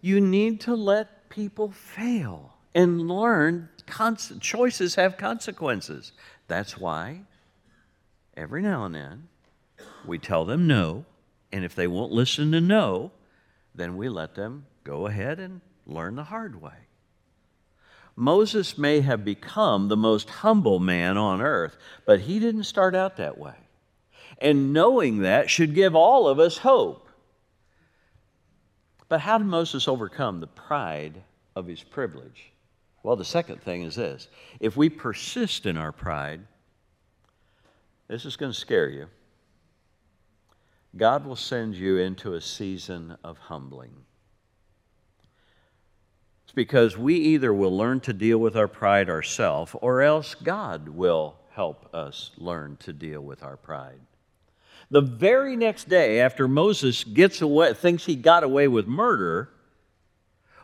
You 0.00 0.20
need 0.20 0.62
to 0.62 0.74
let 0.74 1.19
people 1.30 1.70
fail 1.70 2.54
and 2.74 3.08
learn 3.08 3.68
choices 4.40 4.94
have 4.96 5.16
consequences. 5.16 6.12
That's 6.46 6.76
why 6.76 7.22
every 8.36 8.62
now 8.62 8.84
and 8.84 8.94
then 8.94 9.28
we 10.06 10.18
tell 10.18 10.44
them 10.44 10.66
no, 10.66 11.04
and 11.52 11.64
if 11.64 11.74
they 11.74 11.86
won't 11.86 12.12
listen 12.12 12.52
to 12.52 12.60
no, 12.60 13.10
then 13.74 13.96
we 13.96 14.08
let 14.08 14.34
them 14.34 14.66
go 14.84 15.06
ahead 15.06 15.40
and 15.40 15.60
learn 15.86 16.16
the 16.16 16.24
hard 16.24 16.60
way. 16.60 16.86
Moses 18.16 18.76
may 18.76 19.00
have 19.00 19.24
become 19.24 19.88
the 19.88 19.96
most 19.96 20.28
humble 20.28 20.78
man 20.78 21.16
on 21.16 21.40
earth, 21.40 21.76
but 22.04 22.20
he 22.20 22.38
didn't 22.38 22.64
start 22.64 22.94
out 22.94 23.16
that 23.16 23.38
way. 23.38 23.54
And 24.38 24.72
knowing 24.72 25.18
that 25.18 25.50
should 25.50 25.74
give 25.74 25.94
all 25.94 26.28
of 26.28 26.38
us 26.38 26.58
hope. 26.58 27.08
But 29.10 29.20
how 29.20 29.38
did 29.38 29.48
Moses 29.48 29.88
overcome 29.88 30.38
the 30.38 30.46
pride 30.46 31.24
of 31.56 31.66
his 31.66 31.82
privilege? 31.82 32.52
Well, 33.02 33.16
the 33.16 33.24
second 33.24 33.60
thing 33.60 33.82
is 33.82 33.96
this 33.96 34.28
if 34.60 34.76
we 34.76 34.88
persist 34.88 35.66
in 35.66 35.76
our 35.76 35.90
pride, 35.90 36.40
this 38.06 38.24
is 38.24 38.36
going 38.36 38.52
to 38.52 38.58
scare 38.58 38.88
you. 38.88 39.08
God 40.96 41.26
will 41.26 41.36
send 41.36 41.74
you 41.74 41.98
into 41.98 42.34
a 42.34 42.40
season 42.40 43.16
of 43.24 43.36
humbling. 43.36 43.94
It's 46.44 46.52
because 46.54 46.96
we 46.96 47.16
either 47.16 47.52
will 47.52 47.76
learn 47.76 47.98
to 48.00 48.12
deal 48.12 48.38
with 48.38 48.56
our 48.56 48.68
pride 48.68 49.10
ourselves 49.10 49.74
or 49.80 50.02
else 50.02 50.36
God 50.36 50.88
will 50.88 51.36
help 51.50 51.92
us 51.92 52.30
learn 52.36 52.76
to 52.78 52.92
deal 52.92 53.20
with 53.20 53.42
our 53.42 53.56
pride. 53.56 54.00
The 54.90 55.00
very 55.00 55.56
next 55.56 55.88
day, 55.88 56.20
after 56.20 56.48
Moses 56.48 57.04
gets 57.04 57.40
away, 57.40 57.74
thinks 57.74 58.06
he 58.06 58.16
got 58.16 58.42
away 58.42 58.68
with 58.68 58.86
murder, 58.86 59.50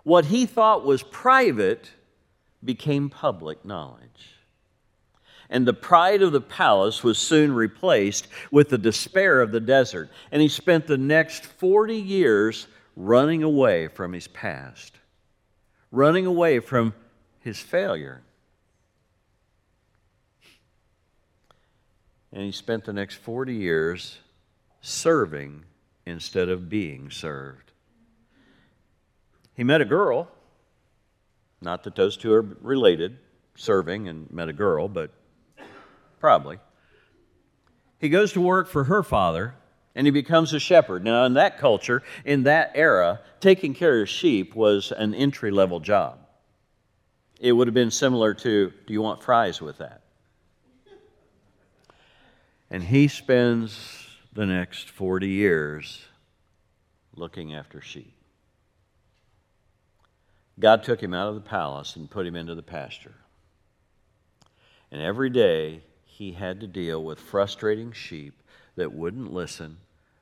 what 0.03 0.27
he 0.27 0.47
thought 0.47 0.85
was 0.85 1.03
private 1.03 1.91
became 2.65 3.09
public 3.09 3.65
knowledge. 3.65 4.33
And 5.49 5.67
the 5.67 5.73
pride 5.73 6.23
of 6.23 6.33
the 6.33 6.41
palace 6.41 7.05
was 7.05 7.19
soon 7.19 7.53
replaced 7.53 8.27
with 8.51 8.69
the 8.69 8.79
despair 8.79 9.41
of 9.41 9.53
the 9.53 9.61
desert. 9.61 10.11
And 10.33 10.43
he 10.43 10.49
spent 10.49 10.89
the 10.89 10.99
next 10.99 11.47
40 11.47 11.95
years 11.95 12.67
running 12.97 13.45
away 13.45 13.87
from 13.87 14.13
his 14.13 14.27
past 14.27 14.97
running 15.91 16.27
away 16.27 16.61
from 16.61 16.95
his 17.41 17.59
failure. 17.59 18.23
And 22.37 22.45
he 22.45 22.53
spent 22.53 22.85
the 22.85 22.93
next 22.93 23.15
40 23.15 23.55
years 23.55 24.19
serving 24.83 25.65
instead 26.05 26.51
of 26.51 26.69
being 26.69 27.11
served. 27.11 27.73
He 29.55 29.65
met 29.65 29.81
a 29.81 29.87
girl, 29.87 30.29
not 31.63 31.85
that 31.85 31.95
those 31.95 32.15
two 32.15 32.35
are 32.35 32.43
related, 32.61 33.17
serving 33.55 34.07
and 34.07 34.31
met 34.31 34.51
a 34.51 34.53
girl, 34.53 34.87
but 34.87 35.13
probably. 36.21 36.59
He 37.99 38.11
goes 38.11 38.35
to 38.35 38.43
work 38.43 38.69
for 38.69 38.85
her 38.85 39.03
father 39.03 39.55
and 39.95 40.07
he 40.07 40.11
becomes 40.11 40.53
a 40.53 40.61
shepherd. 40.61 41.03
Now, 41.03 41.25
in 41.25 41.33
that 41.35 41.57
culture, 41.57 42.03
in 42.27 42.43
that 42.43 42.73
era, 42.75 43.23
taking 43.41 43.73
care 43.73 44.03
of 44.03 44.11
sheep 44.11 44.55
was 44.55 44.93
an 44.93 45.15
entry 45.15 45.51
level 45.51 45.81
job. 45.81 46.19
It 47.41 47.53
would 47.53 47.67
have 47.67 47.73
been 47.75 47.91
similar 47.91 48.35
to 48.35 48.75
do 48.87 48.93
you 48.93 49.01
want 49.01 49.23
fries 49.23 49.63
with 49.63 49.79
that? 49.79 50.03
And 52.71 52.83
he 52.83 53.09
spends 53.09 54.07
the 54.33 54.47
next 54.47 54.91
40 54.91 55.29
years 55.29 56.05
looking 57.15 57.55
after 57.55 57.81
sheep. 57.81 58.13
God 60.59 60.83
took 60.83 61.03
him 61.03 61.15
out 61.15 61.29
of 61.29 61.35
the 61.35 61.41
palace 61.41 61.97
and 61.97 62.11
put 62.11 62.27
him 62.27 62.35
into 62.35 62.55
the 62.55 62.63
pasture. 62.63 63.15
And 64.91 65.01
every 65.01 65.31
day 65.31 65.83
he 66.05 66.33
had 66.33 66.61
to 66.61 66.67
deal 66.67 67.05
with 67.05 67.21
frustrating 67.21 67.93
sheep 67.93 68.43
that 68.77 68.93
wouldn't 68.93 69.33
listen 69.33 69.79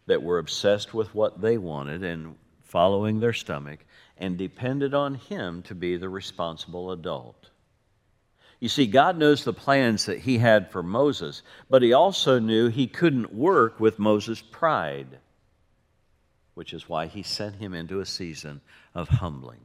that 0.06 0.22
were 0.22 0.38
obsessed 0.38 0.92
with 0.92 1.14
what 1.14 1.40
they 1.40 1.58
wanted 1.58 2.02
and 2.02 2.36
following 2.62 3.20
their 3.20 3.32
stomach 3.32 3.80
and 4.18 4.36
depended 4.36 4.94
on 4.94 5.14
Him 5.14 5.62
to 5.62 5.74
be 5.74 5.96
the 5.96 6.08
responsible 6.08 6.90
adult. 6.90 7.50
You 8.60 8.68
see, 8.68 8.86
God 8.86 9.18
knows 9.18 9.44
the 9.44 9.52
plans 9.52 10.06
that 10.06 10.20
He 10.20 10.38
had 10.38 10.70
for 10.70 10.82
Moses, 10.82 11.42
but 11.68 11.82
He 11.82 11.92
also 11.92 12.38
knew 12.38 12.68
He 12.68 12.86
couldn't 12.86 13.34
work 13.34 13.80
with 13.80 13.98
Moses' 13.98 14.40
pride, 14.40 15.18
which 16.54 16.72
is 16.72 16.88
why 16.88 17.06
He 17.06 17.22
sent 17.22 17.56
him 17.56 17.74
into 17.74 18.00
a 18.00 18.06
season 18.06 18.60
of 18.94 19.08
humbling. 19.08 19.60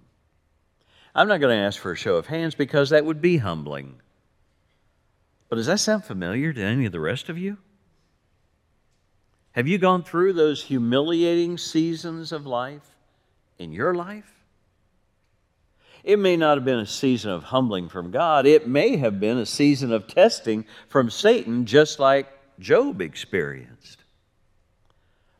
I'm 1.15 1.27
not 1.27 1.39
going 1.39 1.55
to 1.55 1.63
ask 1.63 1.79
for 1.79 1.91
a 1.91 1.97
show 1.97 2.15
of 2.15 2.27
hands 2.27 2.55
because 2.55 2.89
that 2.89 3.05
would 3.05 3.21
be 3.21 3.37
humbling. 3.37 3.99
But 5.49 5.55
does 5.55 5.65
that 5.65 5.79
sound 5.79 6.05
familiar 6.05 6.53
to 6.53 6.61
any 6.61 6.85
of 6.85 6.91
the 6.91 6.99
rest 6.99 7.29
of 7.29 7.37
you? 7.37 7.57
Have 9.53 9.67
you 9.67 9.77
gone 9.77 10.03
through 10.03 10.33
those 10.33 10.63
humiliating 10.63 11.57
seasons 11.57 12.31
of 12.31 12.45
life 12.45 12.95
in 13.57 13.73
your 13.73 13.95
life? 13.95 14.38
It 16.03 16.17
may 16.17 16.37
not 16.37 16.57
have 16.57 16.65
been 16.65 16.79
a 16.79 16.85
season 16.85 17.31
of 17.31 17.43
humbling 17.43 17.89
from 17.89 18.11
God. 18.11 18.45
It 18.45 18.67
may 18.67 18.97
have 18.97 19.19
been 19.19 19.37
a 19.37 19.45
season 19.45 19.91
of 19.91 20.07
testing 20.07 20.65
from 20.87 21.09
Satan, 21.09 21.65
just 21.65 21.99
like 21.99 22.27
Job 22.59 23.01
experienced. 23.01 24.03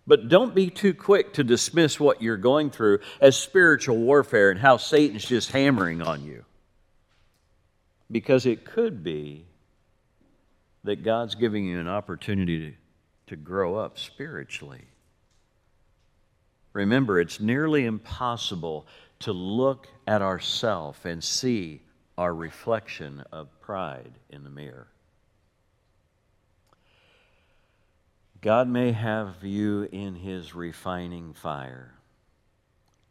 But 0.06 0.28
don't 0.28 0.56
be 0.56 0.70
too 0.70 0.94
quick 0.94 1.34
to 1.34 1.44
dismiss 1.44 2.00
what 2.00 2.22
you're 2.22 2.38
going 2.38 2.72
through 2.72 3.00
as 3.22 3.38
spiritual 3.38 3.98
warfare 3.98 4.50
and 4.50 4.60
how 4.60 4.78
Satan's 4.78 5.26
just 5.26 5.52
hammering 5.52 6.02
on 6.02 6.24
you. 6.24 6.46
Because 8.12 8.46
it 8.46 8.66
could 8.66 9.04
be 9.04 9.46
that 10.84 11.04
God's 11.04 11.36
giving 11.36 11.66
you 11.66 11.80
an 11.80 11.88
opportunity 11.88 12.72
to 12.72 12.78
to 13.30 13.36
grow 13.36 13.76
up 13.76 14.00
spiritually. 14.00 14.86
Remember, 16.74 17.20
it's 17.20 17.40
nearly 17.40 17.86
impossible 17.86 18.88
to 19.20 19.34
look 19.34 19.88
at 20.08 20.22
ourself 20.22 21.06
and 21.06 21.24
see 21.24 21.82
our 22.18 22.34
reflection 22.34 23.24
of 23.32 23.48
pride 23.62 24.14
in 24.30 24.44
the 24.44 24.50
mirror. 24.50 24.88
God 28.42 28.70
may 28.70 28.94
have 28.94 29.44
you 29.44 29.90
in 29.92 30.16
His 30.16 30.56
refining 30.56 31.34
fire 31.34 31.94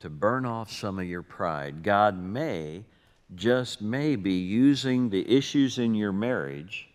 to 0.00 0.08
burn 0.08 0.46
off 0.46 0.70
some 0.70 0.98
of 0.98 1.06
your 1.06 1.22
pride. 1.22 1.82
God 1.82 2.18
may, 2.18 2.84
just 3.34 3.82
may, 3.82 4.16
be 4.16 4.34
using 4.34 5.10
the 5.10 5.28
issues 5.30 5.78
in 5.78 5.94
your 5.94 6.12
marriage 6.12 6.88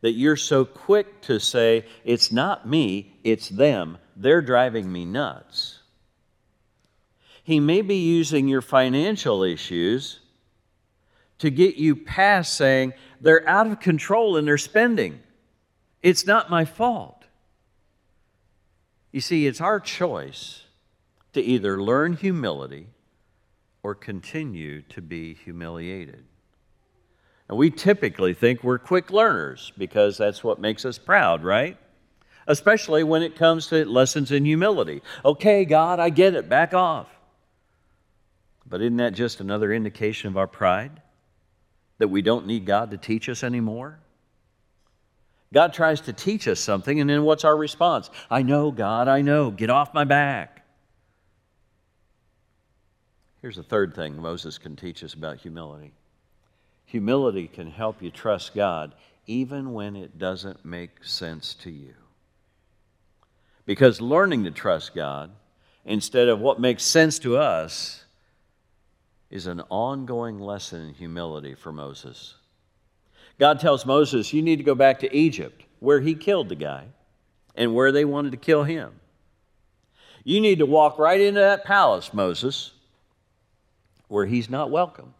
that 0.00 0.12
you're 0.12 0.36
so 0.36 0.64
quick 0.64 1.20
to 1.22 1.38
say, 1.38 1.84
it's 2.04 2.30
not 2.30 2.68
me, 2.68 3.18
it's 3.24 3.48
them. 3.48 3.98
They're 4.16 4.42
driving 4.42 4.90
me 4.90 5.04
nuts. 5.04 5.77
He 7.48 7.60
may 7.60 7.80
be 7.80 7.94
using 7.96 8.46
your 8.46 8.60
financial 8.60 9.42
issues 9.42 10.20
to 11.38 11.48
get 11.48 11.76
you 11.76 11.96
past 11.96 12.52
saying, 12.52 12.92
they're 13.22 13.48
out 13.48 13.66
of 13.66 13.80
control 13.80 14.36
in 14.36 14.44
their 14.44 14.58
spending. 14.58 15.20
It's 16.02 16.26
not 16.26 16.50
my 16.50 16.66
fault. 16.66 17.24
You 19.12 19.22
see, 19.22 19.46
it's 19.46 19.62
our 19.62 19.80
choice 19.80 20.64
to 21.32 21.40
either 21.40 21.80
learn 21.80 22.12
humility 22.12 22.88
or 23.82 23.94
continue 23.94 24.82
to 24.82 25.00
be 25.00 25.32
humiliated. 25.32 26.24
And 27.48 27.56
we 27.56 27.70
typically 27.70 28.34
think 28.34 28.62
we're 28.62 28.78
quick 28.78 29.10
learners 29.10 29.72
because 29.78 30.18
that's 30.18 30.44
what 30.44 30.60
makes 30.60 30.84
us 30.84 30.98
proud, 30.98 31.42
right? 31.42 31.78
Especially 32.46 33.04
when 33.04 33.22
it 33.22 33.36
comes 33.36 33.68
to 33.68 33.86
lessons 33.86 34.32
in 34.32 34.44
humility. 34.44 35.00
Okay, 35.24 35.64
God, 35.64 35.98
I 35.98 36.10
get 36.10 36.34
it, 36.34 36.50
back 36.50 36.74
off. 36.74 37.08
But 38.68 38.82
isn't 38.82 38.96
that 38.98 39.14
just 39.14 39.40
another 39.40 39.72
indication 39.72 40.28
of 40.28 40.36
our 40.36 40.46
pride? 40.46 41.00
That 41.98 42.08
we 42.08 42.22
don't 42.22 42.46
need 42.46 42.66
God 42.66 42.90
to 42.90 42.98
teach 42.98 43.28
us 43.28 43.42
anymore? 43.42 43.98
God 45.52 45.72
tries 45.72 46.02
to 46.02 46.12
teach 46.12 46.46
us 46.46 46.60
something, 46.60 47.00
and 47.00 47.08
then 47.08 47.22
what's 47.22 47.44
our 47.44 47.56
response? 47.56 48.10
I 48.30 48.42
know, 48.42 48.70
God, 48.70 49.08
I 49.08 49.22
know. 49.22 49.50
Get 49.50 49.70
off 49.70 49.94
my 49.94 50.04
back. 50.04 50.66
Here's 53.40 53.56
the 53.56 53.62
third 53.62 53.94
thing 53.94 54.20
Moses 54.20 54.58
can 54.58 54.76
teach 54.76 55.02
us 55.02 55.14
about 55.14 55.38
humility 55.38 55.92
Humility 56.88 57.48
can 57.48 57.70
help 57.70 58.02
you 58.02 58.10
trust 58.10 58.54
God 58.54 58.94
even 59.26 59.74
when 59.74 59.94
it 59.94 60.18
doesn't 60.18 60.64
make 60.64 61.04
sense 61.04 61.52
to 61.56 61.70
you. 61.70 61.92
Because 63.66 64.00
learning 64.00 64.44
to 64.44 64.50
trust 64.50 64.94
God 64.94 65.30
instead 65.84 66.28
of 66.28 66.40
what 66.40 66.58
makes 66.58 66.82
sense 66.82 67.18
to 67.18 67.36
us 67.36 68.04
is 69.30 69.46
an 69.46 69.62
ongoing 69.68 70.38
lesson 70.38 70.88
in 70.88 70.94
humility 70.94 71.54
for 71.54 71.72
Moses. 71.72 72.34
God 73.38 73.60
tells 73.60 73.86
Moses, 73.86 74.32
You 74.32 74.42
need 74.42 74.56
to 74.56 74.64
go 74.64 74.74
back 74.74 74.98
to 75.00 75.16
Egypt, 75.16 75.64
where 75.80 76.00
he 76.00 76.14
killed 76.14 76.48
the 76.48 76.54
guy 76.54 76.86
and 77.54 77.74
where 77.74 77.92
they 77.92 78.04
wanted 78.04 78.32
to 78.32 78.38
kill 78.38 78.64
him. 78.64 78.92
You 80.24 80.40
need 80.40 80.58
to 80.58 80.66
walk 80.66 80.98
right 80.98 81.20
into 81.20 81.40
that 81.40 81.64
palace, 81.64 82.12
Moses, 82.12 82.72
where 84.08 84.26
he's 84.26 84.50
not 84.50 84.70
welcome 84.70 85.14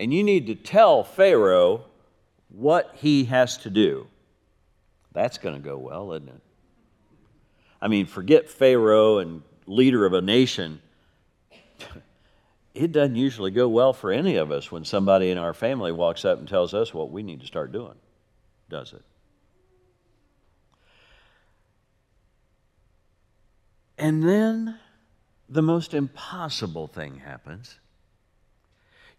and 0.00 0.14
you 0.14 0.24
need 0.24 0.46
to 0.46 0.54
tell 0.54 1.04
Pharaoh 1.04 1.84
what 2.48 2.90
he 2.94 3.24
has 3.24 3.58
to 3.58 3.70
do. 3.70 4.06
That's 5.12 5.36
going 5.36 5.54
to 5.54 5.60
go 5.60 5.76
well, 5.76 6.14
isn't 6.14 6.28
it? 6.28 6.40
I 7.82 7.88
mean, 7.88 8.06
forget 8.06 8.48
Pharaoh 8.48 9.18
and 9.18 9.42
leader 9.66 10.06
of 10.06 10.14
a 10.14 10.22
nation. 10.22 10.80
It 12.74 12.92
doesn't 12.92 13.16
usually 13.16 13.50
go 13.50 13.68
well 13.68 13.92
for 13.92 14.12
any 14.12 14.36
of 14.36 14.52
us 14.52 14.70
when 14.70 14.84
somebody 14.84 15.30
in 15.30 15.38
our 15.38 15.52
family 15.52 15.92
walks 15.92 16.24
up 16.24 16.38
and 16.38 16.48
tells 16.48 16.72
us 16.72 16.94
what 16.94 17.10
we 17.10 17.22
need 17.22 17.40
to 17.40 17.46
start 17.46 17.72
doing, 17.72 17.96
does 18.68 18.92
it? 18.92 19.02
And 23.98 24.22
then 24.22 24.78
the 25.48 25.62
most 25.62 25.94
impossible 25.94 26.86
thing 26.86 27.18
happens 27.18 27.80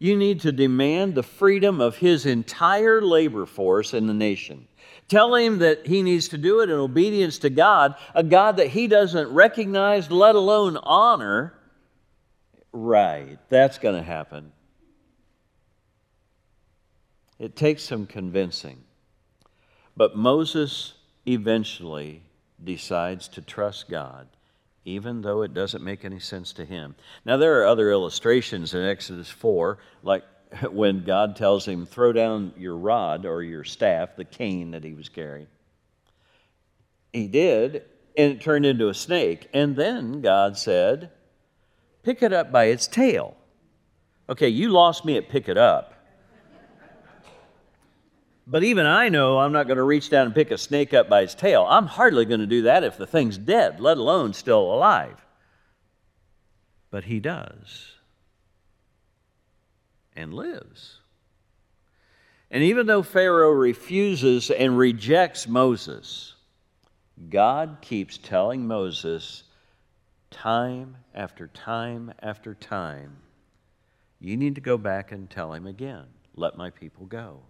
you 0.01 0.18
need 0.18 0.41
to 0.41 0.51
demand 0.51 1.13
the 1.13 1.22
freedom 1.22 1.80
of 1.80 1.98
his 1.98 2.25
entire 2.25 3.03
labor 3.03 3.46
force 3.46 3.94
in 3.94 4.08
the 4.08 4.15
nation. 4.15 4.68
Tell 5.08 5.36
him 5.36 5.60
that 5.60 5.86
he 5.86 6.01
needs 6.01 6.27
to 6.30 6.39
do 6.39 6.62
it 6.62 6.72
in 6.72 6.75
obedience 6.75 7.38
to 7.38 7.51
God, 7.51 7.94
a 8.15 8.24
God 8.24 8.58
that 8.58 8.70
he 8.70 8.88
doesn't 8.88 9.32
recognize, 9.32 10.10
let 10.10 10.34
alone 10.34 10.77
honor, 10.77 11.53
Right, 12.73 13.37
that's 13.49 13.77
going 13.77 13.95
to 13.95 14.03
happen. 14.03 14.51
It 17.39 17.55
takes 17.55 17.83
some 17.83 18.05
convincing. 18.05 18.83
But 19.97 20.15
Moses 20.15 20.93
eventually 21.27 22.23
decides 22.63 23.27
to 23.29 23.41
trust 23.41 23.89
God, 23.89 24.27
even 24.85 25.21
though 25.21 25.41
it 25.41 25.53
doesn't 25.53 25.83
make 25.83 26.05
any 26.05 26.19
sense 26.19 26.53
to 26.53 26.65
him. 26.65 26.95
Now, 27.25 27.37
there 27.37 27.59
are 27.59 27.65
other 27.65 27.91
illustrations 27.91 28.73
in 28.73 28.83
Exodus 28.83 29.29
4, 29.29 29.79
like 30.03 30.23
when 30.71 31.03
God 31.03 31.35
tells 31.35 31.67
him, 31.67 31.85
throw 31.85 32.13
down 32.13 32.53
your 32.57 32.77
rod 32.77 33.25
or 33.25 33.43
your 33.43 33.63
staff, 33.63 34.15
the 34.15 34.25
cane 34.25 34.71
that 34.71 34.83
he 34.83 34.93
was 34.93 35.09
carrying. 35.09 35.47
He 37.11 37.27
did, 37.27 37.83
and 38.17 38.33
it 38.33 38.41
turned 38.41 38.65
into 38.65 38.89
a 38.89 38.93
snake. 38.93 39.49
And 39.53 39.75
then 39.75 40.21
God 40.21 40.57
said, 40.57 41.11
pick 42.03 42.22
it 42.22 42.34
up 42.34 42.51
by 42.51 42.65
its 42.65 42.88
tail. 42.88 43.36
Okay, 44.29 44.50
you 44.50 44.70
lost 44.70 45.05
me 45.05 45.17
at 45.17 45.29
pick 45.29 45.50
it 45.50 45.58
up. 45.58 45.93
But 48.48 48.63
even 48.63 48.86
I 48.86 49.10
know 49.10 49.39
I'm 49.39 49.53
not 49.53 49.67
going 49.67 49.77
to 49.77 49.84
reach 49.84 50.10
down 50.10 50.25
and 50.25 50.36
pick 50.36 50.51
a 50.51 50.58
snake 50.58 50.93
up 50.93 51.08
by 51.08 51.22
its 51.22 51.36
tail. 51.36 51.65
I'm 51.70 51.86
hardly 51.86 52.25
going 52.25 52.39
to 52.41 52.48
do 52.48 52.63
that 52.63 52.84
if 52.84 52.98
the 52.98 53.08
thing's 53.08 53.38
dead, 53.38 53.79
let 53.79 53.98
alone 53.98 54.34
still 54.34 54.74
alive. 54.74 55.24
But 56.89 57.05
he 57.05 57.20
does 57.20 57.91
and 60.15 60.34
lives. 60.34 60.98
And 62.50 62.63
even 62.63 62.88
though 62.88 63.03
Pharaoh 63.03 63.51
refuses 63.51 64.51
and 64.51 64.77
rejects 64.77 65.48
Moses, 65.48 66.34
God 67.29 67.77
keeps 67.81 68.17
telling 68.17 68.67
Moses 68.67 69.43
time 70.31 70.97
after 71.13 71.47
time 71.47 72.13
after 72.21 72.55
time, 72.55 73.17
you 74.19 74.35
need 74.35 74.55
to 74.55 74.61
go 74.61 74.77
back 74.77 75.11
and 75.11 75.29
tell 75.29 75.53
him 75.53 75.67
again, 75.67 76.05
let 76.35 76.57
my 76.57 76.69
people 76.69 77.05
go. 77.05 77.41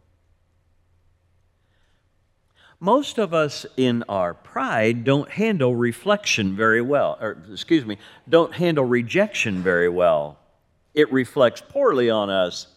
Most 2.79 3.19
of 3.19 3.31
us 3.31 3.65
in 3.77 4.03
our 4.09 4.33
pride 4.33 5.03
don't 5.03 5.29
handle 5.29 5.75
reflection 5.75 6.55
very 6.55 6.81
well, 6.81 7.17
or 7.21 7.37
excuse 7.51 7.85
me, 7.85 7.97
don't 8.27 8.55
handle 8.55 8.83
rejection 8.83 9.61
very 9.61 9.87
well. 9.87 10.39
It 10.95 11.11
reflects 11.13 11.61
poorly 11.61 12.09
on 12.09 12.31
us. 12.31 12.67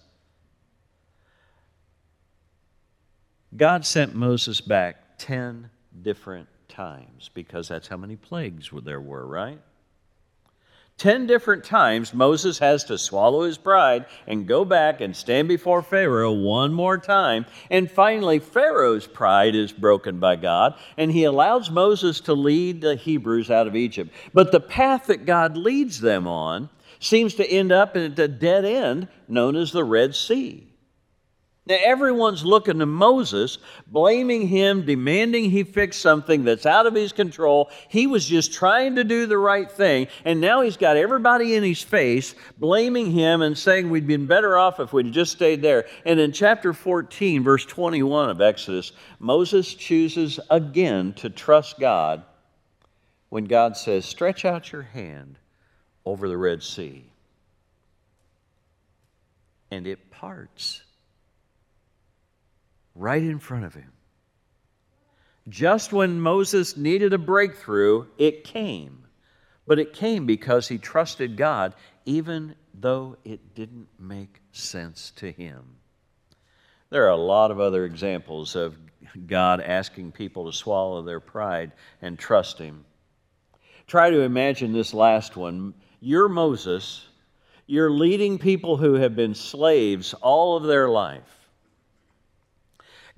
God 3.57 3.87
sent 3.87 4.15
Moses 4.15 4.61
back 4.61 5.17
10 5.19 5.71
different 6.03 6.49
times 6.69 7.31
because 7.33 7.69
that's 7.69 7.89
how 7.89 7.97
many 7.97 8.17
plagues 8.17 8.71
there 8.85 9.01
were, 9.01 9.27
right? 9.27 9.61
Ten 10.97 11.27
different 11.27 11.65
times, 11.65 12.15
Moses 12.15 12.59
has 12.61 12.85
to 12.85 12.97
swallow 12.97 13.43
his 13.43 13.59
pride 13.59 14.07
and 14.29 14.47
go 14.47 14.65
back 14.65 15.01
and 15.01 15.15
stand 15.15 15.49
before 15.49 15.83
Pharaoh 15.83 16.33
one 16.33 16.73
more 16.73 16.99
time. 16.99 17.47
And 17.69 17.91
finally, 17.91 18.39
Pharaoh's 18.39 19.07
pride 19.07 19.57
is 19.57 19.73
broken 19.73 20.21
by 20.21 20.37
God, 20.37 20.75
and 20.97 21.11
he 21.11 21.25
allows 21.25 21.69
Moses 21.69 22.21
to 22.23 22.35
lead 22.35 22.81
the 22.81 22.95
Hebrews 22.95 23.51
out 23.51 23.67
of 23.67 23.75
Egypt. 23.75 24.15
But 24.33 24.53
the 24.53 24.61
path 24.61 25.07
that 25.07 25.27
God 25.27 25.57
leads 25.57 26.01
them 26.01 26.29
on 26.29 26.71
seems 27.01 27.35
to 27.35 27.51
end 27.51 27.73
up 27.73 27.97
at 27.97 28.19
a 28.19 28.29
dead 28.29 28.65
end 28.65 29.09
known 29.27 29.57
as 29.57 29.73
the 29.73 29.85
Red 29.85 30.15
Sea. 30.15 30.74
Now, 31.67 31.79
everyone's 31.83 32.45
looking 32.45 32.79
to 32.81 32.87
Moses, 32.87 33.57
blaming 33.87 34.49
him, 34.49 34.85
demanding 34.85 35.51
he 35.51 35.65
fix 35.65 35.97
something 35.97 36.45
that's 36.45 36.67
out 36.67 36.87
of 36.87 36.95
his 36.95 37.13
control. 37.13 37.71
He 37.89 38.07
was 38.07 38.27
just 38.27 38.53
trying 38.53 38.97
to 38.97 39.05
do 39.05 39.25
the 39.25 39.39
right 39.39 39.71
thing, 39.71 40.09
and 40.27 40.43
now 40.43 40.61
he's 40.61 40.77
got 40.77 40.99
everybody 40.99 41.55
in 41.55 41.63
his 41.63 41.81
face 41.81 42.35
blaming 42.59 43.13
him 43.13 43.41
and 43.41 43.57
saying 43.57 43.89
we'd 43.89 44.07
been 44.07 44.27
better 44.27 44.59
off 44.59 44.79
if 44.79 44.93
we'd 44.93 45.11
just 45.11 45.33
stayed 45.33 45.63
there. 45.63 45.87
And 46.05 46.21
in 46.21 46.33
chapter 46.33 46.75
14, 46.75 47.43
verse 47.43 47.65
21 47.65 48.29
of 48.29 48.43
Exodus, 48.43 48.93
Moses 49.19 49.73
chooses 49.73 50.39
again 50.51 51.15
to 51.15 51.31
trust 51.31 51.81
God 51.81 52.25
when 53.31 53.47
God 53.47 53.75
says, 53.79 54.05
Stretch 54.05 54.45
out 54.45 54.71
your 54.71 54.83
hand 54.83 55.39
over 56.05 56.29
the 56.29 56.37
Red 56.37 56.63
Sea. 56.63 57.07
And 59.71 59.87
it 59.87 60.11
parts 60.11 60.84
right 62.95 63.23
in 63.23 63.39
front 63.39 63.65
of 63.65 63.75
him. 63.75 63.93
Just 65.49 65.93
when 65.93 66.21
Moses 66.21 66.77
needed 66.77 67.13
a 67.13 67.19
breakthrough, 67.19 68.07
it 68.19 68.45
came. 68.45 69.05
But 69.67 69.79
it 69.79 69.93
came 69.93 70.27
because 70.27 70.69
he 70.69 70.79
trusted 70.79 71.37
God, 71.37 71.75
even 72.05 72.55
though 72.73 73.17
it 73.25 73.55
didn't 73.55 73.89
make 73.99 74.41
sense 74.53 75.13
to 75.17 75.31
him. 75.31 75.65
There 76.91 77.05
are 77.07 77.11
a 77.11 77.17
lot 77.17 77.51
of 77.51 77.61
other 77.61 77.85
examples 77.85 78.55
of 78.55 78.77
God 79.27 79.61
asking 79.61 80.13
people 80.13 80.47
to 80.47 80.57
swallow 80.57 81.03
their 81.03 81.21
pride 81.21 81.73
and 82.03 82.19
trust 82.19 82.59
Him. 82.59 82.85
Try 83.87 84.11
to 84.11 84.21
imagine 84.21 84.73
this 84.73 84.95
last 84.95 85.37
one. 85.37 85.75
You're 86.01 86.29
Moses, 86.29 87.07
you're 87.67 87.91
leading 87.91 88.39
people 88.39 88.77
who 88.77 88.95
have 88.95 89.17
been 89.17 89.35
slaves 89.35 90.15
all 90.15 90.57
of 90.57 90.65
their 90.65 90.89
life. 90.89 91.44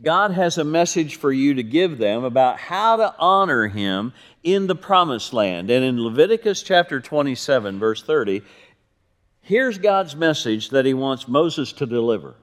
God 0.02 0.32
has 0.32 0.59
a 0.59 0.64
message 0.64 1.16
for 1.16 1.32
you 1.32 1.54
to 1.54 1.62
give 1.62 1.98
them 1.98 2.24
about 2.24 2.59
how 2.59 2.96
to 2.96 3.14
honor 3.18 3.68
Him 3.68 4.12
in 4.42 4.66
the 4.66 4.74
promised 4.74 5.32
land. 5.32 5.70
And 5.70 5.85
in 5.85 6.02
Leviticus 6.02 6.62
chapter 6.62 7.00
27, 7.00 7.78
verse 7.78 8.02
30, 8.02 8.42
here's 9.40 9.78
God's 9.78 10.14
message 10.14 10.70
that 10.70 10.85
He 10.85 10.94
wants 10.94 11.28
Moses 11.28 11.72
to 11.74 11.87
deliver 11.87 12.35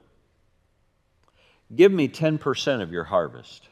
Give 1.74 1.90
me 1.90 2.08
10% 2.08 2.82
of 2.82 2.92
your 2.92 3.04
harvest. 3.04 3.68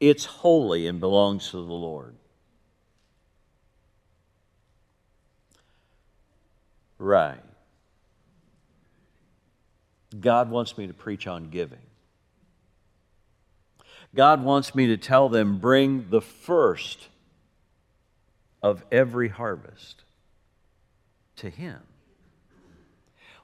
It's 0.00 0.24
holy 0.24 0.86
and 0.86 1.00
belongs 1.00 1.50
to 1.50 1.56
the 1.56 1.72
Lord. 1.72 2.16
Right. 6.98 7.40
God 10.12 10.50
wants 10.50 10.76
me 10.76 10.86
to 10.86 10.94
preach 10.94 11.26
on 11.26 11.50
giving. 11.50 11.78
God 14.14 14.44
wants 14.44 14.74
me 14.74 14.88
to 14.88 14.96
tell 14.96 15.28
them, 15.28 15.58
bring 15.58 16.10
the 16.10 16.20
first 16.20 17.08
of 18.62 18.84
every 18.92 19.28
harvest 19.28 20.02
to 21.36 21.48
Him. 21.48 21.80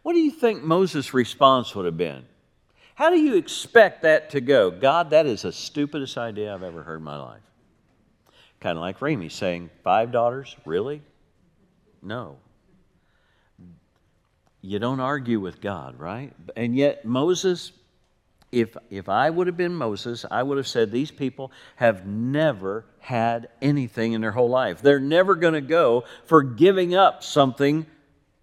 What 0.03 0.13
do 0.13 0.21
you 0.21 0.31
think 0.31 0.63
Moses' 0.63 1.15
response 1.15 1.75
would 1.75 1.87
have 1.87 1.97
been? 1.97 2.25
How 2.95 3.11
do 3.11 3.19
you 3.19 3.37
expect 3.37 4.03
that 4.03 4.31
to 4.31 4.41
go? 4.41 4.71
God, 4.71 5.11
that 5.11 5.27
is 5.27 5.43
the 5.43 5.53
stupidest 5.53 6.19
idea 6.19 6.53
I've 6.53 6.63
ever 6.63 6.83
heard 6.83 6.99
in 6.99 7.05
my 7.05 7.17
life. 7.17 7.43
Kind 8.61 8.77
of 8.77 8.83
like 8.83 9.01
Remy 9.01 9.29
saying, 9.29 9.71
Five 9.83 10.13
daughters? 10.13 10.57
Really? 10.65 11.03
No 12.03 12.39
you 14.61 14.79
don't 14.79 15.01
argue 15.01 15.41
with 15.41 15.61
God, 15.61 15.99
right? 15.99 16.33
And 16.57 16.75
yet, 16.75 17.05
Moses, 17.05 17.73
if, 18.51 18.77
if 18.91 19.09
I 19.09 19.31
would 19.31 19.47
have 19.47 19.57
been 19.57 19.75
Moses, 19.75 20.25
I 20.31 20.43
would 20.43 20.57
have 20.57 20.67
said, 20.67 20.91
These 20.91 21.11
people 21.11 21.53
have 21.77 22.07
never 22.07 22.85
had 23.01 23.49
anything 23.63 24.13
in 24.13 24.21
their 24.21 24.33
whole 24.33 24.49
life. 24.49 24.83
They're 24.83 25.01
never 25.01 25.35
going 25.35 25.55
to 25.55 25.61
go 25.61 26.05
for 26.25 26.43
giving 26.43 26.95
up 26.95 27.23
something 27.23 27.87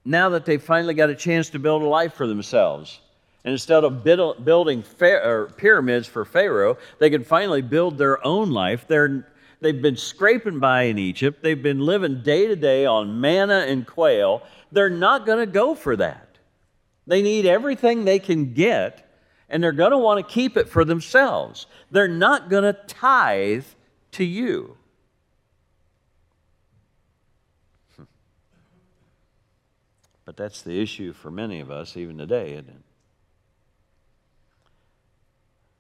now 0.06 0.30
that 0.30 0.46
they've 0.46 0.62
finally 0.62 0.94
got 0.94 1.10
a 1.10 1.16
chance 1.16 1.50
to 1.50 1.60
build 1.60 1.82
a 1.82 1.88
life 1.88 2.14
for 2.14 2.28
themselves. 2.28 3.00
And 3.44 3.52
instead 3.52 3.84
of 3.84 4.04
building 4.04 4.84
pyramids 4.84 6.08
for 6.08 6.26
Pharaoh, 6.26 6.78
they 7.00 7.10
can 7.10 7.24
finally 7.24 7.62
build 7.62 7.98
their 7.98 8.26
own 8.26 8.52
life. 8.52 8.88
They're, 8.88 9.28
they've 9.62 9.82
been 9.82 9.98
scraping 9.98 10.60
by 10.60 10.84
in 10.84 10.98
Egypt. 10.98 11.42
They've 11.42 11.62
been 11.62 11.80
living 11.80 12.22
day 12.22 12.48
to 12.48 12.56
day 12.56 12.86
on 12.86 13.20
manna 13.20 13.66
and 13.68 13.86
quail 13.86 14.44
they're 14.76 14.90
not 14.90 15.26
going 15.26 15.40
to 15.40 15.52
go 15.52 15.74
for 15.74 15.96
that. 15.96 16.38
They 17.08 17.22
need 17.22 17.46
everything 17.46 18.04
they 18.04 18.20
can 18.20 18.54
get, 18.54 19.10
and 19.50 19.64
they're 19.64 19.72
going 19.72 19.92
to 19.92 19.98
want 19.98 20.26
to 20.26 20.34
keep 20.34 20.58
it 20.58 20.68
for 20.68 20.84
themselves. 20.84 21.66
They're 21.92 22.08
not 22.10 22.50
going 22.50 22.64
to 22.64 22.74
tithe 22.74 23.66
to 24.14 24.26
you. 24.26 24.76
Hmm. 27.96 28.04
But 30.26 30.36
that's 30.36 30.62
the 30.62 30.82
issue 30.82 31.14
for 31.14 31.32
many 31.32 31.62
of 31.62 31.72
us 31.72 31.96
even 31.96 32.18
today, 32.18 32.52
isn't 32.52 32.70
it? 32.70 32.82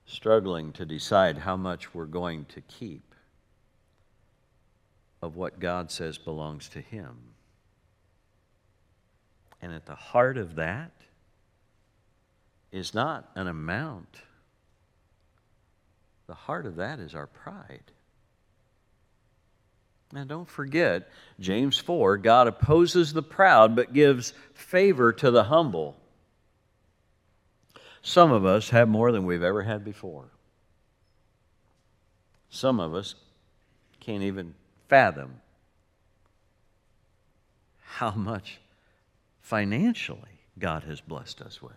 Struggling 0.06 0.72
to 0.74 0.86
decide 0.86 1.40
how 1.40 1.58
much 1.58 1.94
we're 1.94 2.06
going 2.06 2.46
to 2.46 2.62
keep 2.62 3.05
of 5.26 5.36
what 5.36 5.60
God 5.60 5.90
says 5.90 6.18
belongs 6.20 6.70
to 6.70 6.80
Him. 6.80 7.16
And 9.62 9.74
at 9.74 9.88
the 9.88 9.96
heart 9.96 10.38
of 10.38 10.56
that 10.56 10.92
is 12.72 12.94
not 12.94 13.32
an 13.36 13.48
amount, 13.48 14.22
the 16.28 16.36
heart 16.36 16.68
of 16.68 16.76
that 16.76 17.00
is 17.00 17.16
our 17.16 17.26
pride. 17.26 17.92
Now, 20.14 20.24
don't 20.24 20.48
forget, 20.48 21.10
James 21.40 21.78
4 21.78 22.18
God 22.18 22.48
opposes 22.48 23.12
the 23.12 23.24
proud 23.24 23.76
but 23.76 23.94
gives 23.94 24.34
favor 24.54 25.12
to 25.14 25.32
the 25.32 25.46
humble. 25.46 25.98
Some 28.04 28.32
of 28.32 28.46
us 28.46 28.70
have 28.70 28.88
more 28.88 29.12
than 29.12 29.26
we've 29.26 29.42
ever 29.42 29.64
had 29.64 29.84
before. 29.84 30.26
Some 32.52 32.80
of 32.80 32.94
us 32.94 33.16
can't 34.00 34.22
even 34.22 34.54
fathom 34.88 35.42
how 37.80 38.12
much 38.12 38.60
financially 39.42 40.42
God 40.60 40.84
has 40.84 41.02
blessed 41.02 41.42
us 41.42 41.62
with. 41.62 41.74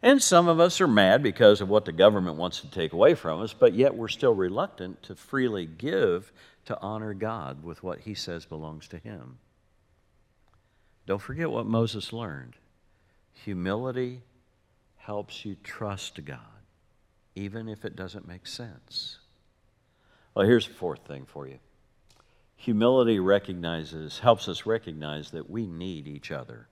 And 0.00 0.22
some 0.22 0.46
of 0.46 0.60
us 0.60 0.80
are 0.80 0.88
mad 0.88 1.22
because 1.22 1.60
of 1.60 1.68
what 1.68 1.84
the 1.84 1.92
government 1.92 2.36
wants 2.36 2.60
to 2.60 2.70
take 2.70 2.92
away 2.92 3.14
from 3.14 3.40
us, 3.40 3.52
but 3.52 3.74
yet 3.74 3.96
we're 3.96 4.08
still 4.08 4.34
reluctant 4.34 5.02
to 5.04 5.14
freely 5.14 5.66
give 5.66 6.32
to 6.66 6.80
honor 6.80 7.14
God 7.14 7.64
with 7.64 7.82
what 7.82 8.00
he 8.00 8.14
says 8.14 8.44
belongs 8.44 8.86
to 8.88 8.98
him. 8.98 9.38
Don't 11.06 11.22
forget 11.22 11.50
what 11.50 11.66
Moses 11.66 12.12
learned 12.12 12.54
humility 13.32 14.20
helps 14.96 15.44
you 15.44 15.56
trust 15.62 16.24
God, 16.24 16.40
even 17.34 17.68
if 17.68 17.84
it 17.84 17.96
doesn't 17.96 18.26
make 18.26 18.46
sense. 18.46 19.18
Well, 20.34 20.46
here's 20.46 20.66
a 20.66 20.70
fourth 20.70 21.06
thing 21.06 21.24
for 21.24 21.46
you 21.46 21.58
humility 22.58 23.20
recognizes, 23.20 24.18
helps 24.18 24.48
us 24.48 24.66
recognize 24.66 25.30
that 25.30 25.48
we 25.48 25.66
need 25.66 26.06
each 26.06 26.30
other. 26.30 26.66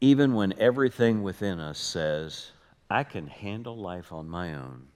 Even 0.00 0.34
when 0.34 0.52
everything 0.58 1.22
within 1.22 1.60
us 1.60 1.78
says, 1.78 2.50
I 2.90 3.04
can 3.04 3.28
handle 3.28 3.76
life 3.76 4.12
on 4.12 4.28
my 4.28 4.54
own. 4.54 4.88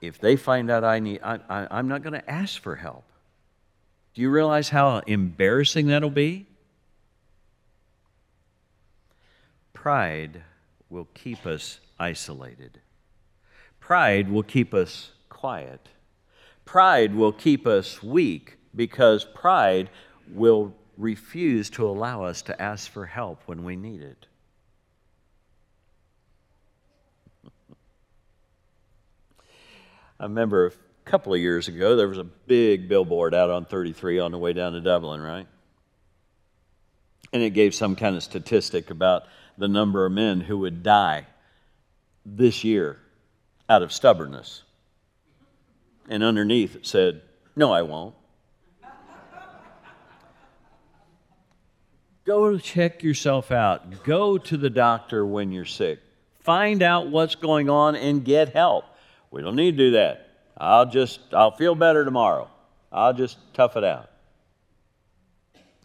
If 0.00 0.18
they 0.18 0.36
find 0.36 0.70
out 0.70 0.82
I 0.82 0.98
need, 0.98 1.20
I, 1.22 1.38
I, 1.48 1.68
I'm 1.70 1.88
not 1.88 2.02
going 2.02 2.14
to 2.14 2.30
ask 2.30 2.60
for 2.60 2.74
help. 2.74 3.04
Do 4.14 4.22
you 4.22 4.30
realize 4.30 4.70
how 4.70 4.98
embarrassing 5.06 5.88
that'll 5.88 6.10
be? 6.10 6.46
Pride 9.74 10.42
will 10.88 11.08
keep 11.12 11.44
us 11.46 11.80
isolated. 11.98 12.80
Pride 13.78 14.30
will 14.30 14.42
keep 14.42 14.72
us 14.72 15.10
quiet. 15.28 15.88
Pride 16.64 17.14
will 17.14 17.32
keep 17.32 17.66
us 17.66 18.02
weak 18.02 18.56
because 18.74 19.24
pride 19.24 19.90
will 20.28 20.74
refuse 20.96 21.70
to 21.70 21.86
allow 21.86 22.24
us 22.24 22.42
to 22.42 22.60
ask 22.60 22.90
for 22.90 23.06
help 23.06 23.40
when 23.46 23.64
we 23.64 23.76
need 23.76 24.02
it. 24.02 24.26
I 30.20 30.24
remember 30.24 30.66
a 30.66 30.72
couple 31.04 31.34
of 31.34 31.40
years 31.40 31.68
ago, 31.68 31.96
there 31.96 32.08
was 32.08 32.18
a 32.18 32.24
big 32.24 32.88
billboard 32.88 33.34
out 33.34 33.50
on 33.50 33.64
33 33.66 34.18
on 34.18 34.32
the 34.32 34.38
way 34.38 34.52
down 34.52 34.72
to 34.72 34.80
Dublin, 34.80 35.20
right? 35.20 35.46
And 37.32 37.42
it 37.42 37.50
gave 37.50 37.74
some 37.74 37.96
kind 37.96 38.16
of 38.16 38.22
statistic 38.22 38.90
about 38.90 39.24
the 39.58 39.68
number 39.68 40.06
of 40.06 40.12
men 40.12 40.40
who 40.40 40.58
would 40.58 40.82
die 40.82 41.26
this 42.24 42.64
year 42.64 42.98
out 43.68 43.82
of 43.82 43.92
stubbornness. 43.92 44.63
And 46.08 46.22
underneath 46.22 46.76
it 46.76 46.86
said, 46.86 47.22
No, 47.56 47.72
I 47.72 47.82
won't. 47.82 48.14
Go 52.24 52.58
check 52.58 53.02
yourself 53.02 53.50
out. 53.50 54.04
Go 54.04 54.38
to 54.38 54.56
the 54.56 54.70
doctor 54.70 55.24
when 55.24 55.52
you're 55.52 55.64
sick. 55.64 56.00
Find 56.40 56.82
out 56.82 57.08
what's 57.08 57.36
going 57.36 57.70
on 57.70 57.96
and 57.96 58.24
get 58.24 58.50
help. 58.50 58.84
We 59.30 59.42
don't 59.42 59.56
need 59.56 59.72
to 59.72 59.76
do 59.78 59.90
that. 59.92 60.28
I'll 60.56 60.86
just, 60.86 61.20
I'll 61.32 61.56
feel 61.56 61.74
better 61.74 62.04
tomorrow. 62.04 62.50
I'll 62.92 63.14
just 63.14 63.38
tough 63.54 63.76
it 63.76 63.84
out. 63.84 64.10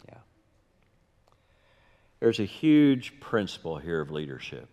Yeah. 0.06 0.18
There's 2.20 2.38
a 2.38 2.44
huge 2.44 3.18
principle 3.20 3.78
here 3.78 4.00
of 4.00 4.10
leadership. 4.10 4.68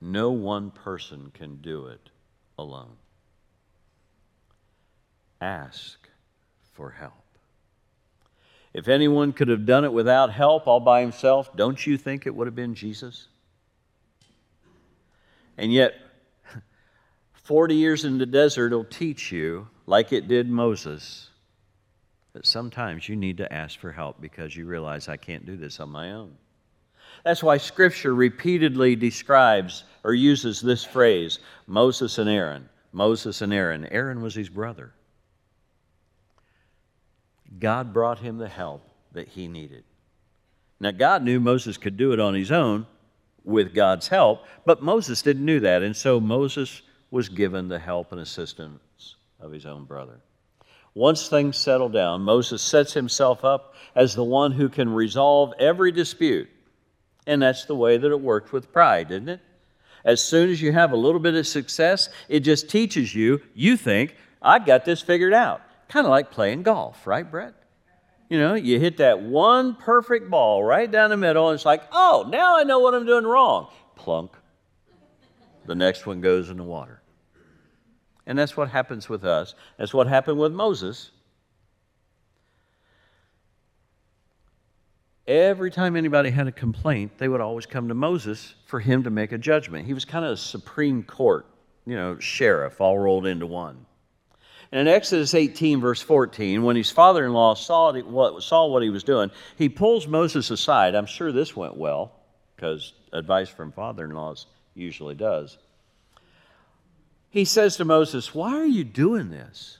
No 0.00 0.30
one 0.32 0.70
person 0.70 1.30
can 1.32 1.56
do 1.56 1.86
it 1.86 2.10
alone. 2.58 2.96
Ask 5.46 6.08
for 6.72 6.90
help. 6.90 7.12
If 8.74 8.88
anyone 8.88 9.32
could 9.32 9.46
have 9.46 9.64
done 9.64 9.84
it 9.84 9.92
without 9.92 10.32
help 10.32 10.66
all 10.66 10.80
by 10.80 11.02
himself, 11.02 11.56
don't 11.56 11.86
you 11.86 11.96
think 11.96 12.26
it 12.26 12.34
would 12.34 12.48
have 12.48 12.56
been 12.56 12.74
Jesus? 12.74 13.28
And 15.56 15.72
yet, 15.72 15.94
40 17.44 17.76
years 17.76 18.04
in 18.04 18.18
the 18.18 18.26
desert 18.26 18.72
will 18.72 18.82
teach 18.82 19.30
you, 19.30 19.68
like 19.86 20.12
it 20.12 20.26
did 20.26 20.50
Moses, 20.50 21.28
that 22.32 22.44
sometimes 22.44 23.08
you 23.08 23.14
need 23.14 23.36
to 23.36 23.52
ask 23.52 23.78
for 23.78 23.92
help 23.92 24.20
because 24.20 24.56
you 24.56 24.66
realize 24.66 25.08
I 25.08 25.16
can't 25.16 25.46
do 25.46 25.56
this 25.56 25.78
on 25.78 25.90
my 25.90 26.10
own. 26.10 26.36
That's 27.22 27.44
why 27.44 27.58
Scripture 27.58 28.16
repeatedly 28.16 28.96
describes 28.96 29.84
or 30.02 30.12
uses 30.12 30.60
this 30.60 30.82
phrase 30.82 31.38
Moses 31.68 32.18
and 32.18 32.28
Aaron. 32.28 32.68
Moses 32.90 33.42
and 33.42 33.54
Aaron. 33.54 33.86
Aaron 33.92 34.22
was 34.22 34.34
his 34.34 34.48
brother. 34.48 34.92
God 37.58 37.92
brought 37.92 38.18
him 38.18 38.38
the 38.38 38.48
help 38.48 38.88
that 39.12 39.28
he 39.28 39.48
needed. 39.48 39.84
Now, 40.78 40.90
God 40.90 41.22
knew 41.22 41.40
Moses 41.40 41.78
could 41.78 41.96
do 41.96 42.12
it 42.12 42.20
on 42.20 42.34
his 42.34 42.52
own 42.52 42.86
with 43.44 43.74
God's 43.74 44.08
help, 44.08 44.44
but 44.64 44.82
Moses 44.82 45.22
didn't 45.22 45.44
know 45.44 45.60
that, 45.60 45.82
and 45.82 45.96
so 45.96 46.20
Moses 46.20 46.82
was 47.10 47.28
given 47.28 47.68
the 47.68 47.78
help 47.78 48.12
and 48.12 48.20
assistance 48.20 49.16
of 49.40 49.52
his 49.52 49.64
own 49.64 49.84
brother. 49.84 50.20
Once 50.94 51.28
things 51.28 51.56
settle 51.56 51.88
down, 51.88 52.22
Moses 52.22 52.62
sets 52.62 52.94
himself 52.94 53.44
up 53.44 53.74
as 53.94 54.14
the 54.14 54.24
one 54.24 54.52
who 54.52 54.68
can 54.68 54.88
resolve 54.88 55.52
every 55.58 55.92
dispute. 55.92 56.48
And 57.26 57.42
that's 57.42 57.64
the 57.66 57.76
way 57.76 57.98
that 57.98 58.10
it 58.10 58.20
worked 58.20 58.52
with 58.52 58.72
pride, 58.72 59.08
didn't 59.08 59.28
it? 59.28 59.40
As 60.04 60.22
soon 60.22 60.50
as 60.50 60.62
you 60.62 60.72
have 60.72 60.92
a 60.92 60.96
little 60.96 61.20
bit 61.20 61.34
of 61.34 61.46
success, 61.46 62.08
it 62.28 62.40
just 62.40 62.70
teaches 62.70 63.14
you, 63.14 63.42
you 63.54 63.76
think, 63.76 64.14
I've 64.40 64.64
got 64.64 64.84
this 64.84 65.02
figured 65.02 65.34
out. 65.34 65.60
Kind 65.88 66.06
of 66.06 66.10
like 66.10 66.30
playing 66.30 66.62
golf, 66.62 67.06
right, 67.06 67.28
Brett? 67.28 67.54
You 68.28 68.40
know, 68.40 68.54
you 68.54 68.80
hit 68.80 68.96
that 68.96 69.22
one 69.22 69.76
perfect 69.76 70.30
ball 70.30 70.64
right 70.64 70.90
down 70.90 71.10
the 71.10 71.16
middle, 71.16 71.48
and 71.48 71.54
it's 71.54 71.64
like, 71.64 71.82
oh, 71.92 72.26
now 72.28 72.58
I 72.58 72.64
know 72.64 72.80
what 72.80 72.94
I'm 72.94 73.06
doing 73.06 73.24
wrong. 73.24 73.68
Plunk. 73.94 74.32
The 75.66 75.74
next 75.74 76.06
one 76.06 76.20
goes 76.20 76.50
in 76.50 76.56
the 76.56 76.64
water. 76.64 77.02
And 78.26 78.36
that's 78.36 78.56
what 78.56 78.68
happens 78.68 79.08
with 79.08 79.24
us. 79.24 79.54
That's 79.78 79.94
what 79.94 80.08
happened 80.08 80.38
with 80.38 80.52
Moses. 80.52 81.12
Every 85.28 85.70
time 85.70 85.96
anybody 85.96 86.30
had 86.30 86.46
a 86.46 86.52
complaint, 86.52 87.18
they 87.18 87.28
would 87.28 87.40
always 87.40 87.66
come 87.66 87.88
to 87.88 87.94
Moses 87.94 88.54
for 88.66 88.78
him 88.78 89.04
to 89.04 89.10
make 89.10 89.32
a 89.32 89.38
judgment. 89.38 89.86
He 89.86 89.94
was 89.94 90.04
kind 90.04 90.24
of 90.24 90.32
a 90.32 90.36
Supreme 90.36 91.02
Court, 91.02 91.46
you 91.84 91.96
know, 91.96 92.18
sheriff 92.18 92.80
all 92.80 92.98
rolled 92.98 93.26
into 93.26 93.46
one. 93.46 93.86
And 94.72 94.88
in 94.88 94.88
Exodus 94.88 95.34
18, 95.34 95.80
verse 95.80 96.02
14, 96.02 96.62
when 96.62 96.76
his 96.76 96.90
father 96.90 97.24
in 97.24 97.32
law 97.32 97.54
saw 97.54 97.92
what, 98.02 98.42
saw 98.42 98.66
what 98.66 98.82
he 98.82 98.90
was 98.90 99.04
doing, 99.04 99.30
he 99.56 99.68
pulls 99.68 100.08
Moses 100.08 100.50
aside. 100.50 100.94
I'm 100.94 101.06
sure 101.06 101.30
this 101.30 101.54
went 101.54 101.76
well, 101.76 102.12
because 102.54 102.92
advice 103.12 103.48
from 103.48 103.72
father 103.72 104.04
in 104.04 104.10
laws 104.10 104.46
usually 104.74 105.14
does. 105.14 105.56
He 107.30 107.44
says 107.44 107.76
to 107.76 107.84
Moses, 107.84 108.34
Why 108.34 108.56
are 108.56 108.66
you 108.66 108.82
doing 108.82 109.30
this? 109.30 109.78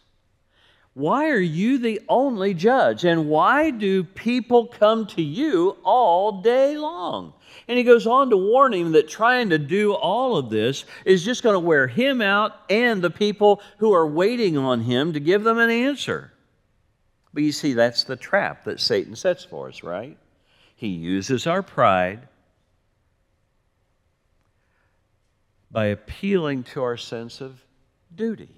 Why 0.96 1.28
are 1.28 1.38
you 1.38 1.76
the 1.76 2.00
only 2.08 2.54
judge? 2.54 3.04
And 3.04 3.28
why 3.28 3.68
do 3.68 4.02
people 4.02 4.66
come 4.66 5.06
to 5.08 5.20
you 5.20 5.76
all 5.84 6.40
day 6.40 6.78
long? 6.78 7.34
And 7.68 7.76
he 7.76 7.84
goes 7.84 8.06
on 8.06 8.30
to 8.30 8.36
warn 8.38 8.72
him 8.72 8.92
that 8.92 9.06
trying 9.06 9.50
to 9.50 9.58
do 9.58 9.92
all 9.92 10.38
of 10.38 10.48
this 10.48 10.86
is 11.04 11.22
just 11.22 11.42
going 11.42 11.52
to 11.52 11.60
wear 11.60 11.86
him 11.86 12.22
out 12.22 12.52
and 12.70 13.02
the 13.02 13.10
people 13.10 13.60
who 13.76 13.92
are 13.92 14.06
waiting 14.06 14.56
on 14.56 14.80
him 14.80 15.12
to 15.12 15.20
give 15.20 15.44
them 15.44 15.58
an 15.58 15.68
answer. 15.68 16.32
But 17.34 17.42
you 17.42 17.52
see, 17.52 17.74
that's 17.74 18.04
the 18.04 18.16
trap 18.16 18.64
that 18.64 18.80
Satan 18.80 19.16
sets 19.16 19.44
for 19.44 19.68
us, 19.68 19.82
right? 19.82 20.16
He 20.76 20.88
uses 20.88 21.46
our 21.46 21.62
pride 21.62 22.26
by 25.70 25.88
appealing 25.88 26.62
to 26.62 26.82
our 26.82 26.96
sense 26.96 27.42
of 27.42 27.62
duty. 28.14 28.48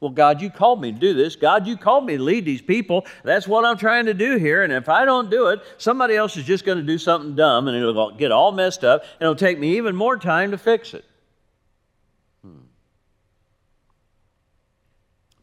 Well, 0.00 0.10
God, 0.10 0.40
you 0.40 0.48
called 0.48 0.80
me 0.80 0.92
to 0.92 0.98
do 0.98 1.12
this. 1.12 1.36
God, 1.36 1.66
you 1.66 1.76
called 1.76 2.06
me 2.06 2.16
to 2.16 2.22
lead 2.22 2.46
these 2.46 2.62
people. 2.62 3.06
That's 3.22 3.46
what 3.46 3.66
I'm 3.66 3.76
trying 3.76 4.06
to 4.06 4.14
do 4.14 4.36
here. 4.36 4.62
And 4.62 4.72
if 4.72 4.88
I 4.88 5.04
don't 5.04 5.30
do 5.30 5.48
it, 5.48 5.60
somebody 5.76 6.16
else 6.16 6.38
is 6.38 6.44
just 6.44 6.64
going 6.64 6.78
to 6.78 6.84
do 6.84 6.96
something 6.96 7.36
dumb 7.36 7.68
and 7.68 7.76
it'll 7.76 8.12
get 8.12 8.32
all 8.32 8.50
messed 8.50 8.82
up 8.82 9.02
and 9.02 9.22
it'll 9.22 9.34
take 9.34 9.58
me 9.58 9.76
even 9.76 9.94
more 9.94 10.16
time 10.16 10.52
to 10.52 10.58
fix 10.58 10.94
it. 10.94 11.04
Hmm. 12.42 12.60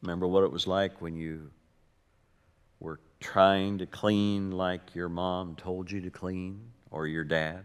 Remember 0.01 0.27
what 0.27 0.43
it 0.43 0.51
was 0.51 0.65
like 0.65 1.01
when 1.01 1.15
you 1.15 1.51
were 2.79 2.99
trying 3.19 3.77
to 3.77 3.85
clean 3.85 4.49
like 4.49 4.95
your 4.95 5.09
mom 5.09 5.55
told 5.55 5.91
you 5.91 6.01
to 6.01 6.09
clean 6.09 6.71
or 6.89 7.05
your 7.05 7.23
dad? 7.23 7.63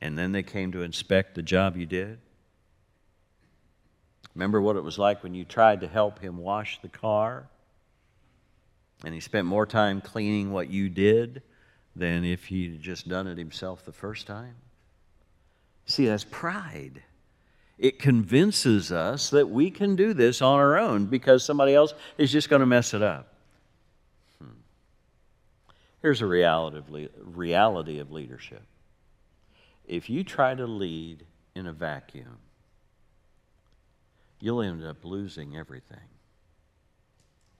And 0.00 0.16
then 0.16 0.30
they 0.30 0.44
came 0.44 0.70
to 0.70 0.82
inspect 0.82 1.34
the 1.34 1.42
job 1.42 1.76
you 1.76 1.84
did? 1.84 2.20
Remember 4.40 4.62
what 4.62 4.76
it 4.76 4.82
was 4.82 4.98
like 4.98 5.22
when 5.22 5.34
you 5.34 5.44
tried 5.44 5.82
to 5.82 5.86
help 5.86 6.18
him 6.18 6.38
wash 6.38 6.80
the 6.80 6.88
car? 6.88 7.46
And 9.04 9.12
he 9.12 9.20
spent 9.20 9.46
more 9.46 9.66
time 9.66 10.00
cleaning 10.00 10.50
what 10.50 10.70
you 10.70 10.88
did 10.88 11.42
than 11.94 12.24
if 12.24 12.46
he'd 12.46 12.80
just 12.80 13.06
done 13.06 13.26
it 13.26 13.36
himself 13.36 13.84
the 13.84 13.92
first 13.92 14.26
time? 14.26 14.54
See, 15.84 16.06
that's 16.06 16.24
pride. 16.24 17.02
It 17.76 17.98
convinces 17.98 18.90
us 18.90 19.28
that 19.28 19.50
we 19.50 19.70
can 19.70 19.94
do 19.94 20.14
this 20.14 20.40
on 20.40 20.58
our 20.58 20.78
own 20.78 21.04
because 21.04 21.44
somebody 21.44 21.74
else 21.74 21.92
is 22.16 22.32
just 22.32 22.48
going 22.48 22.60
to 22.60 22.66
mess 22.66 22.94
it 22.94 23.02
up. 23.02 23.34
Hmm. 24.40 24.52
Here's 26.00 26.22
a 26.22 26.26
reality 26.26 26.78
of, 26.78 26.88
le- 26.88 27.08
reality 27.22 27.98
of 27.98 28.10
leadership. 28.10 28.62
If 29.86 30.08
you 30.08 30.24
try 30.24 30.54
to 30.54 30.66
lead 30.66 31.26
in 31.54 31.66
a 31.66 31.74
vacuum, 31.74 32.38
you'll 34.40 34.62
end 34.62 34.84
up 34.84 35.04
losing 35.04 35.56
everything. 35.56 35.98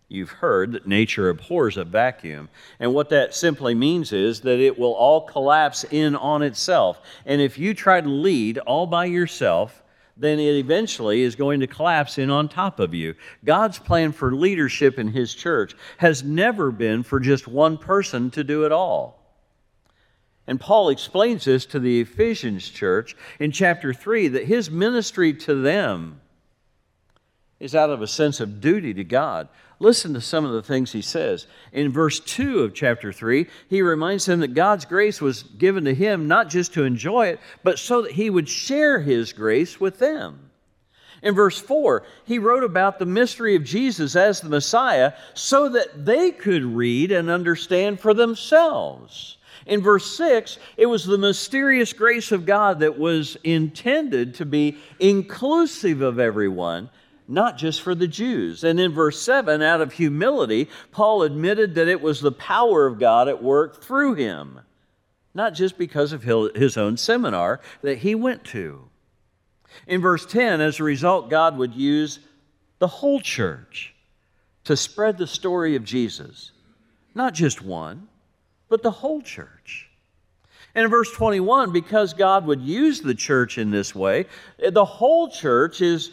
You've 0.09 0.31
heard 0.31 0.73
that 0.73 0.89
nature 0.89 1.29
abhors 1.29 1.77
a 1.77 1.85
vacuum. 1.85 2.49
And 2.81 2.93
what 2.93 3.11
that 3.11 3.33
simply 3.33 3.77
means 3.77 4.13
is 4.13 4.41
that 4.41 4.59
it 4.59 4.77
will 4.77 4.93
all 4.93 5.21
collapse 5.21 5.85
in 5.85 6.17
on 6.17 6.43
itself. 6.43 7.01
And 7.25 7.41
if 7.41 7.59
you 7.59 7.75
try 7.75 8.01
to 8.01 8.09
lead 8.09 8.59
all 8.59 8.89
by 8.89 9.05
yourself, 9.05 9.85
then 10.17 10.41
it 10.41 10.57
eventually 10.57 11.23
is 11.23 11.37
going 11.37 11.61
to 11.61 11.69
collapse 11.69 12.19
in 12.19 12.29
on 12.29 12.49
top 12.49 12.81
of 12.81 12.93
you. 12.93 13.15
God's 13.45 13.79
plan 13.79 14.11
for 14.11 14.35
leadership 14.35 14.99
in 14.99 15.09
His 15.09 15.33
church 15.33 15.77
has 15.99 16.25
never 16.25 16.73
been 16.73 17.05
for 17.05 17.21
just 17.21 17.47
one 17.47 17.79
person 17.79 18.31
to 18.33 18.43
do 18.43 18.65
it 18.65 18.73
all. 18.73 19.21
And 20.49 20.59
Paul 20.59 20.89
explains 20.89 21.45
this 21.45 21.65
to 21.67 21.79
the 21.79 22.01
Ephesians 22.01 22.69
church 22.69 23.17
in 23.39 23.53
chapter 23.53 23.95
3 23.95 24.27
that 24.29 24.47
his 24.47 24.69
ministry 24.69 25.33
to 25.35 25.55
them 25.55 26.21
is 27.61 27.75
out 27.75 27.91
of 27.91 28.01
a 28.01 28.07
sense 28.07 28.41
of 28.41 28.61
duty 28.61 28.95
to 28.95 29.05
God. 29.05 29.49
Listen 29.79 30.13
to 30.15 30.21
some 30.21 30.45
of 30.45 30.53
the 30.53 30.63
things 30.63 30.93
he 30.93 31.03
says. 31.03 31.47
In 31.73 31.93
verse 31.93 32.21
2 32.21 32.61
of 32.61 32.75
chapter 32.75 33.13
3, 33.13 33.47
he 33.69 33.83
reminds 33.83 34.27
them 34.27 34.41
that 34.41 34.55
God's 34.55 34.85
grace 34.85 35.21
was 35.21 35.43
given 35.43 35.85
to 35.85 35.95
him 35.95 36.27
not 36.27 36.49
just 36.49 36.75
to 36.75 36.85
enjoy 36.85 37.29
it, 37.29 37.41
but 37.63 37.79
so 37.79 38.03
that 38.03 38.13
he 38.13 38.29
would 38.29 38.49
share 38.49 39.01
his 39.01 39.33
grace 39.33 39.79
with 39.79 39.99
them. 39.99 40.51
In 41.23 41.35
verse 41.35 41.59
4, 41.59 42.03
he 42.25 42.39
wrote 42.39 42.65
about 42.65 42.99
the 42.99 43.07
mystery 43.07 43.55
of 43.55 43.65
Jesus 43.65 44.17
as 44.17 44.41
the 44.41 44.49
Messiah 44.49 45.13
so 45.35 45.69
that 45.71 46.07
they 46.07 46.31
could 46.31 46.65
read 46.65 47.13
and 47.13 47.29
understand 47.29 48.01
for 48.01 48.15
themselves. 48.15 49.37
In 49.67 49.83
verse 49.83 50.17
6, 50.17 50.59
it 50.79 50.87
was 50.87 51.05
the 51.05 51.19
mysterious 51.19 51.93
grace 51.93 52.33
of 52.33 52.47
God 52.47 52.81
that 52.81 52.99
was 52.99 53.37
intended 53.45 54.35
to 54.37 54.47
be 54.47 54.79
inclusive 54.99 56.01
of 56.01 56.19
everyone 56.19 56.89
not 57.31 57.57
just 57.57 57.81
for 57.81 57.95
the 57.95 58.09
Jews. 58.09 58.65
And 58.65 58.81
in 58.81 58.93
verse 58.93 59.23
7, 59.23 59.63
out 59.63 59.81
of 59.81 59.93
humility, 59.93 60.69
Paul 60.91 61.23
admitted 61.23 61.77
that 61.77 61.89
it 61.89 62.01
was 62.01 62.21
the 62.21 62.33
power 62.33 62.87
of 62.87 62.99
God 62.99 63.29
at 63.29 63.43
work 63.43 63.83
through 63.83 64.15
him, 64.15 64.61
not 65.33 65.55
just 65.55 65.79
because 65.79 66.13
of 66.13 66.25
his 66.25 66.77
own 66.77 66.97
seminar 66.97 67.61
that 67.83 67.99
he 67.99 68.17
went 68.17 68.45
to. 68.47 68.89
In 69.87 70.01
verse 70.01 70.27
10, 70.27 70.61
as 70.61 70.81
a 70.81 70.85
result, 70.85 71.31
God 71.31 71.57
would 71.57 71.75
use 71.75 72.19
the 72.81 72.89
whole 72.89 73.21
church 73.21 73.95
to 74.65 74.77
spread 74.77 75.17
the 75.17 75.27
story 75.27 75.77
of 75.77 75.85
Jesus, 75.85 76.51
not 77.15 77.33
just 77.33 77.63
one, 77.63 78.09
but 78.69 78.83
the 78.83 78.91
whole 78.91 79.23
church. 79.23 79.89
And 80.75 80.85
in 80.85 80.91
verse 80.91 81.13
21, 81.13 81.73
because 81.73 82.13
God 82.13 82.47
would 82.47 82.61
use 82.61 83.01
the 83.01 83.15
church 83.15 83.59
in 83.59 83.71
this 83.71 83.95
way, 83.95 84.27
the 84.59 84.85
whole 84.85 85.29
church 85.29 85.81
is 85.81 86.11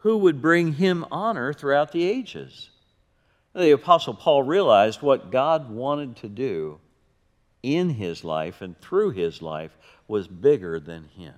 who 0.00 0.16
would 0.18 0.42
bring 0.42 0.74
him 0.74 1.04
honor 1.10 1.52
throughout 1.52 1.92
the 1.92 2.04
ages. 2.04 2.70
The 3.54 3.72
Apostle 3.72 4.14
Paul 4.14 4.42
realized 4.42 5.02
what 5.02 5.30
God 5.30 5.70
wanted 5.70 6.16
to 6.16 6.28
do 6.28 6.80
in 7.62 7.90
his 7.90 8.24
life 8.24 8.62
and 8.62 8.80
through 8.80 9.10
his 9.10 9.42
life 9.42 9.76
was 10.08 10.26
bigger 10.28 10.80
than 10.80 11.04
him. 11.16 11.34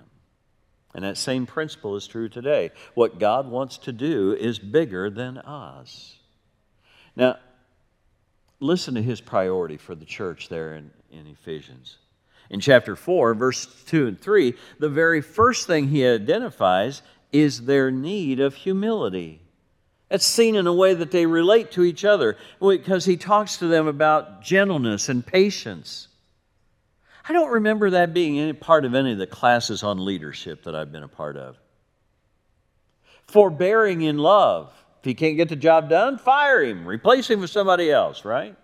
And 0.95 1.03
that 1.03 1.17
same 1.17 1.45
principle 1.45 1.95
is 1.95 2.07
true 2.07 2.29
today. 2.29 2.71
What 2.93 3.19
God 3.19 3.49
wants 3.49 3.77
to 3.79 3.91
do 3.91 4.33
is 4.33 4.59
bigger 4.59 5.09
than 5.09 5.39
us. 5.39 6.17
Now, 7.15 7.37
listen 8.59 8.93
to 8.95 9.01
his 9.01 9.19
priority 9.19 9.77
for 9.77 9.95
the 9.95 10.05
church 10.05 10.49
there 10.49 10.75
in, 10.75 10.91
in 11.11 11.27
Ephesians. 11.27 11.97
In 12.49 12.59
chapter 12.59 12.95
4, 12.95 13.33
verse 13.33 13.65
2 13.87 14.07
and 14.07 14.21
3, 14.21 14.53
the 14.79 14.89
very 14.89 15.21
first 15.21 15.65
thing 15.65 15.87
he 15.87 16.05
identifies 16.05 17.01
is 17.33 17.65
their 17.65 17.91
need 17.91 18.39
of 18.39 18.53
humility. 18.53 19.41
That's 20.07 20.25
seen 20.25 20.55
in 20.55 20.67
a 20.67 20.73
way 20.73 20.93
that 20.93 21.09
they 21.09 21.25
relate 21.25 21.71
to 21.71 21.83
each 21.83 22.05
other 22.05 22.37
because 22.61 23.03
he 23.03 23.17
talks 23.17 23.57
to 23.57 23.67
them 23.67 23.87
about 23.87 24.43
gentleness 24.43 25.09
and 25.09 25.25
patience. 25.25 26.07
I 27.27 27.33
don't 27.33 27.51
remember 27.51 27.89
that 27.89 28.13
being 28.13 28.37
any 28.37 28.53
part 28.53 28.85
of 28.85 28.93
any 28.93 29.13
of 29.13 29.17
the 29.17 29.25
classes 29.25 29.81
on 29.81 30.05
leadership 30.05 30.63
that 30.65 30.75
I've 30.75 30.91
been 30.91 31.03
a 31.03 31.07
part 31.07 31.35
of. 31.35 31.57
Forbearing 33.25 34.03
in 34.03 34.19
love. 34.19 34.71
If 34.99 35.05
he 35.05 35.15
can't 35.15 35.35
get 35.35 35.49
the 35.49 35.55
job 35.55 35.89
done, 35.89 36.17
fire 36.17 36.63
him, 36.63 36.85
replace 36.85 37.29
him 37.29 37.39
with 37.39 37.49
somebody 37.49 37.91
else, 37.91 38.23
right? 38.23 38.55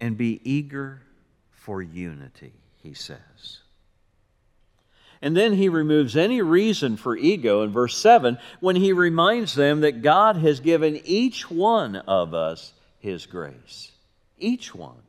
And 0.00 0.16
be 0.16 0.40
eager 0.44 1.02
for 1.50 1.82
unity, 1.82 2.52
he 2.82 2.94
says. 2.94 3.60
And 5.20 5.36
then 5.36 5.54
he 5.54 5.68
removes 5.68 6.16
any 6.16 6.42
reason 6.42 6.96
for 6.96 7.16
ego 7.16 7.62
in 7.62 7.70
verse 7.70 7.96
7 7.96 8.38
when 8.60 8.76
he 8.76 8.92
reminds 8.92 9.54
them 9.54 9.80
that 9.80 10.02
God 10.02 10.36
has 10.36 10.60
given 10.60 11.00
each 11.04 11.50
one 11.50 11.96
of 11.96 12.34
us 12.34 12.72
his 13.00 13.26
grace. 13.26 13.92
Each 14.38 14.74
one. 14.74 15.02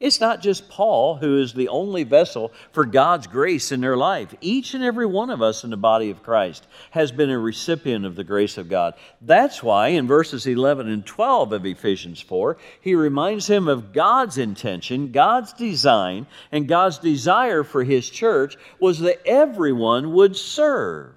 It's 0.00 0.20
not 0.20 0.40
just 0.40 0.68
Paul 0.68 1.16
who 1.16 1.40
is 1.40 1.52
the 1.52 1.66
only 1.66 2.04
vessel 2.04 2.52
for 2.70 2.84
God's 2.84 3.26
grace 3.26 3.72
in 3.72 3.80
their 3.80 3.96
life. 3.96 4.32
Each 4.40 4.74
and 4.74 4.84
every 4.84 5.06
one 5.06 5.28
of 5.28 5.42
us 5.42 5.64
in 5.64 5.70
the 5.70 5.76
body 5.76 6.08
of 6.10 6.22
Christ 6.22 6.68
has 6.92 7.10
been 7.10 7.30
a 7.30 7.38
recipient 7.38 8.06
of 8.06 8.14
the 8.14 8.22
grace 8.22 8.58
of 8.58 8.68
God. 8.68 8.94
That's 9.20 9.60
why 9.60 9.88
in 9.88 10.06
verses 10.06 10.46
11 10.46 10.88
and 10.88 11.04
12 11.04 11.52
of 11.52 11.66
Ephesians 11.66 12.20
4, 12.20 12.56
he 12.80 12.94
reminds 12.94 13.48
him 13.48 13.66
of 13.66 13.92
God's 13.92 14.38
intention, 14.38 15.10
God's 15.10 15.52
design, 15.52 16.28
and 16.52 16.68
God's 16.68 16.98
desire 16.98 17.64
for 17.64 17.82
his 17.82 18.08
church 18.08 18.56
was 18.78 19.00
that 19.00 19.26
everyone 19.26 20.12
would 20.12 20.36
serve. 20.36 21.12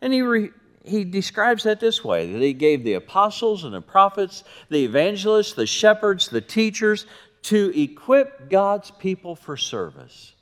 And 0.00 0.12
he 0.12 0.22
re- 0.22 0.50
he 0.82 1.04
describes 1.04 1.64
that 1.64 1.78
this 1.78 2.02
way 2.02 2.32
that 2.32 2.40
he 2.40 2.54
gave 2.54 2.84
the 2.84 2.94
apostles 2.94 3.64
and 3.64 3.74
the 3.74 3.82
prophets, 3.82 4.44
the 4.70 4.84
evangelists, 4.84 5.52
the 5.52 5.66
shepherds, 5.66 6.28
the 6.28 6.40
teachers 6.40 7.06
to 7.42 7.72
equip 7.80 8.50
God's 8.50 8.90
people 8.90 9.34
for 9.34 9.56
service. 9.56 10.34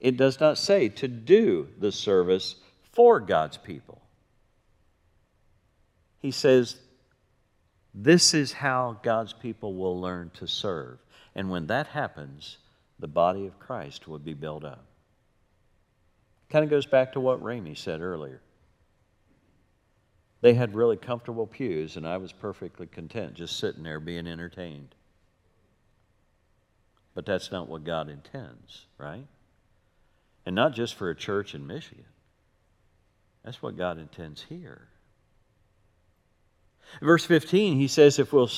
It 0.00 0.16
does 0.16 0.40
not 0.40 0.58
say 0.58 0.88
to 0.90 1.08
do 1.08 1.68
the 1.78 1.92
service 1.92 2.56
for 2.92 3.20
God's 3.20 3.56
people. 3.56 4.02
He 6.18 6.30
says, 6.30 6.76
This 7.94 8.34
is 8.34 8.52
how 8.52 8.98
God's 9.02 9.32
people 9.32 9.74
will 9.74 10.00
learn 10.00 10.30
to 10.34 10.46
serve. 10.46 10.98
And 11.34 11.50
when 11.50 11.66
that 11.68 11.88
happens, 11.88 12.58
the 12.98 13.08
body 13.08 13.46
of 13.46 13.58
Christ 13.58 14.06
will 14.06 14.18
be 14.18 14.34
built 14.34 14.64
up. 14.64 14.84
Kind 16.50 16.64
of 16.64 16.70
goes 16.70 16.86
back 16.86 17.12
to 17.12 17.20
what 17.20 17.42
Ramey 17.42 17.76
said 17.76 18.00
earlier. 18.00 18.40
They 20.40 20.54
had 20.54 20.74
really 20.74 20.96
comfortable 20.96 21.46
pews, 21.46 21.96
and 21.96 22.06
I 22.06 22.18
was 22.18 22.30
perfectly 22.30 22.86
content 22.86 23.34
just 23.34 23.58
sitting 23.58 23.82
there 23.82 23.98
being 23.98 24.26
entertained. 24.26 24.94
But 27.14 27.26
that's 27.26 27.52
not 27.52 27.68
what 27.68 27.84
God 27.84 28.08
intends, 28.08 28.86
right? 28.98 29.26
And 30.44 30.54
not 30.54 30.74
just 30.74 30.94
for 30.94 31.10
a 31.10 31.14
church 31.14 31.54
in 31.54 31.66
Michigan. 31.66 32.04
That's 33.44 33.62
what 33.62 33.76
God 33.76 33.98
intends 33.98 34.42
here. 34.42 34.88
Verse 37.00 37.24
15, 37.24 37.76
he 37.78 37.88
says, 37.88 38.18
if 38.18 38.32
we'll, 38.32 38.50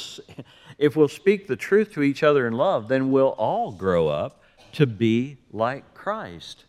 if 0.79 0.97
we'll 0.97 1.09
speak 1.09 1.47
the 1.47 1.57
truth 1.57 1.92
to 1.92 2.03
each 2.03 2.23
other 2.23 2.47
in 2.47 2.55
love, 2.55 2.88
then 2.88 3.11
we'll 3.11 3.29
all 3.38 3.73
grow 3.73 4.09
up 4.09 4.42
to 4.73 4.87
be 4.87 5.38
like 5.53 5.95
Christ. 5.95 6.64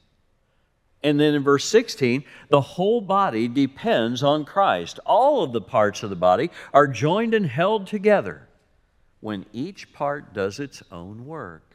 And 1.03 1.19
then 1.19 1.35
in 1.35 1.43
verse 1.43 1.65
16, 1.65 2.23
the 2.49 2.61
whole 2.61 3.01
body 3.01 3.47
depends 3.47 4.23
on 4.23 4.45
Christ. 4.45 4.99
All 5.05 5.43
of 5.43 5.51
the 5.51 5.61
parts 5.61 6.03
of 6.03 6.09
the 6.09 6.15
body 6.15 6.49
are 6.73 6.87
joined 6.87 7.33
and 7.33 7.45
held 7.45 7.87
together 7.87 8.47
when 9.19 9.45
each 9.53 9.93
part 9.93 10.33
does 10.33 10.59
its 10.59 10.81
own 10.91 11.25
work 11.25 11.66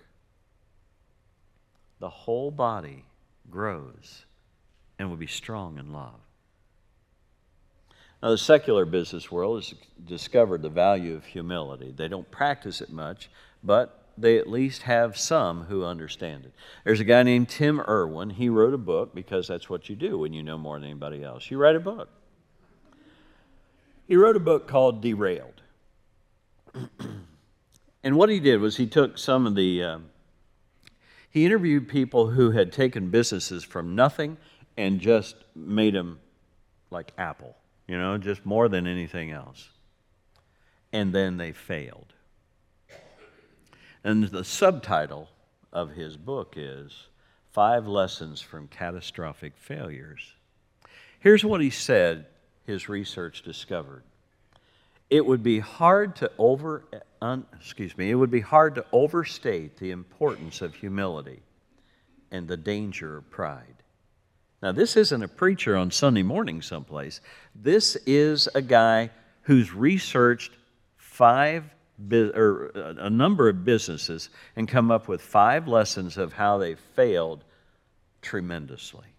the 2.03 2.11
whole 2.11 2.51
body 2.51 3.05
grows 3.49 4.27
and 4.99 5.09
will 5.09 5.17
be 5.17 5.29
strong 5.29 5.79
in 5.79 5.93
love. 5.93 6.19
Now, 8.21 8.31
the 8.31 8.39
secular 8.39 8.85
business 8.85 9.31
world 9.31 9.63
has 9.63 9.75
discovered 10.05 10.63
the 10.63 10.69
value 10.69 11.15
of 11.15 11.25
humility. 11.25 11.95
They 11.97 12.09
don't 12.09 12.29
practice 12.29 12.81
it 12.81 12.91
much, 12.91 13.31
but 13.63 14.09
they 14.19 14.37
at 14.37 14.51
least 14.51 14.83
have 14.83 15.17
some 15.17 15.67
who 15.67 15.85
understand 15.85 16.45
it. 16.45 16.53
There's 16.83 16.99
a 16.99 17.05
guy 17.05 17.23
named 17.23 17.49
Tim 17.49 17.81
Irwin. 17.81 18.31
He 18.31 18.49
wrote 18.49 18.75
a 18.75 18.79
book 18.79 19.15
because 19.15 19.47
that's 19.47 19.71
what 19.71 19.89
you 19.89 19.95
do 19.95 20.19
when 20.19 20.33
you 20.33 20.43
know 20.43 20.59
more 20.59 20.81
than 20.81 20.89
anybody 20.89 21.23
else. 21.23 21.53
You 21.53 21.59
write 21.59 21.77
a 21.77 21.81
book. 21.81 22.09
He 24.09 24.17
wrote 24.17 24.35
a 24.35 24.41
book 24.41 24.67
called 24.67 25.01
Derailed. 25.03 25.63
and 28.03 28.17
what 28.17 28.29
he 28.29 28.41
did 28.41 28.61
was 28.61 28.77
he 28.77 28.89
took 28.89 29.19
some 29.19 29.47
of 29.47 29.55
the, 29.55 29.85
um, 29.85 30.07
he 31.33 31.47
interviewed 31.47 31.89
people 31.89 32.29
who 32.29 32.51
had 32.51 32.73
taken 32.73 33.09
businesses 33.09 33.65
from 33.65 33.97
nothing 33.97 34.37
and 34.77 35.01
just 35.01 35.35
made 35.57 35.95
them 35.95 36.21
like 36.91 37.13
Apple, 37.17 37.57
you 37.89 37.97
know, 37.97 38.19
just 38.19 38.45
more 38.45 38.69
than 38.69 38.87
anything 38.87 39.31
else. 39.31 39.71
And 40.93 41.15
then 41.15 41.39
they 41.39 41.53
failed. 41.53 42.13
And 44.05 44.25
the 44.25 44.45
subtitle 44.45 45.31
of 45.73 45.93
his 45.93 46.19
book 46.19 46.53
is 46.57 47.07
Five 47.51 47.87
Lessons 47.87 48.43
from 48.43 48.69
Catastrophic 48.69 49.55
Failures. 49.57 50.35
Here's 51.19 51.45
what 51.45 51.63
he 51.63 51.71
said 51.71 52.27
his 52.67 52.91
research 52.91 53.43
discovered. 53.43 54.03
It 55.13 55.27
would 55.27 55.43
be 55.43 55.59
hard 55.59 56.17
to 56.17 56.33
over 56.39 56.85
un, 57.21 57.45
excuse 57.55 57.99
me, 57.99 58.11
it 58.11 58.15
would 58.15 58.31
be 58.31 58.41
hard 58.41 58.77
to 58.77 58.87
overstate 58.93 59.77
the 59.77 59.91
importance 59.91 60.63
of 60.63 60.75
humility 60.75 61.43
and 62.31 62.49
the 62.49 62.57
danger 62.57 63.19
of 63.19 63.29
pride. 63.29 63.83
Now, 64.63 64.73
this 64.73 64.97
isn't 64.97 65.23
a 65.23 65.29
preacher 65.29 65.77
on 65.77 65.91
Sunday 65.91 66.23
morning 66.23 66.63
someplace. 66.63 67.21
This 67.55 67.97
is 68.07 68.49
a 68.55 68.63
guy 68.63 69.11
who's 69.43 69.75
researched 69.75 70.53
five 70.97 71.65
or 72.11 72.73
uh, 72.75 72.95
a 72.97 73.11
number 73.11 73.51
of 73.51 73.67
businesses 73.67 74.31
and 74.57 74.67
come 74.67 74.91
up 74.91 75.09
with 75.09 75.21
five 75.21 75.69
lessons 75.69 76.17
of 76.17 76.33
how 76.33 76.57
they 76.57 76.75
failed 76.75 77.45
tremendously. 78.23 79.12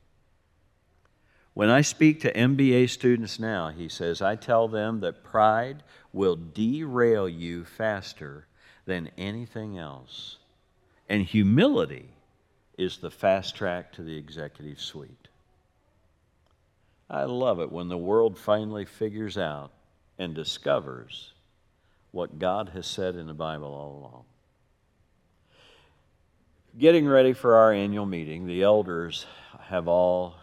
When 1.54 1.70
I 1.70 1.82
speak 1.82 2.22
to 2.22 2.34
MBA 2.34 2.90
students 2.90 3.40
now, 3.40 3.70
he 3.70 3.88
says, 3.88 4.22
I 4.22 4.36
tell 4.36 4.68
them 4.68 5.02
that 5.02 5.24
pride 5.24 5.84
will 6.12 6.36
derail 6.36 7.30
you 7.30 7.64
faster 7.64 8.48
than 8.86 9.12
anything 9.18 9.78
else. 9.78 10.38
And 11.08 11.24
humility 11.24 12.10
is 12.78 12.98
the 12.98 13.12
fast 13.12 13.56
track 13.56 13.94
to 13.94 14.02
the 14.02 14.18
executive 14.18 14.82
suite. 14.82 15.28
I 17.10 17.26
love 17.26 17.60
it 17.60 17.72
when 17.72 17.90
the 17.90 17.98
world 17.98 18.40
finally 18.40 18.86
figures 18.86 19.38
out 19.38 19.72
and 20.18 20.34
discovers 20.34 21.34
what 22.12 22.40
God 22.40 22.70
has 22.70 22.88
said 22.88 23.16
in 23.16 23.28
the 23.28 23.34
Bible 23.34 23.68
all 23.68 24.00
along. 24.00 24.24
Getting 26.80 27.08
ready 27.08 27.34
for 27.34 27.56
our 27.56 27.72
annual 27.72 28.08
meeting, 28.08 28.48
the 28.48 28.64
elders 28.64 29.28
have 29.68 29.88
all 29.88 30.36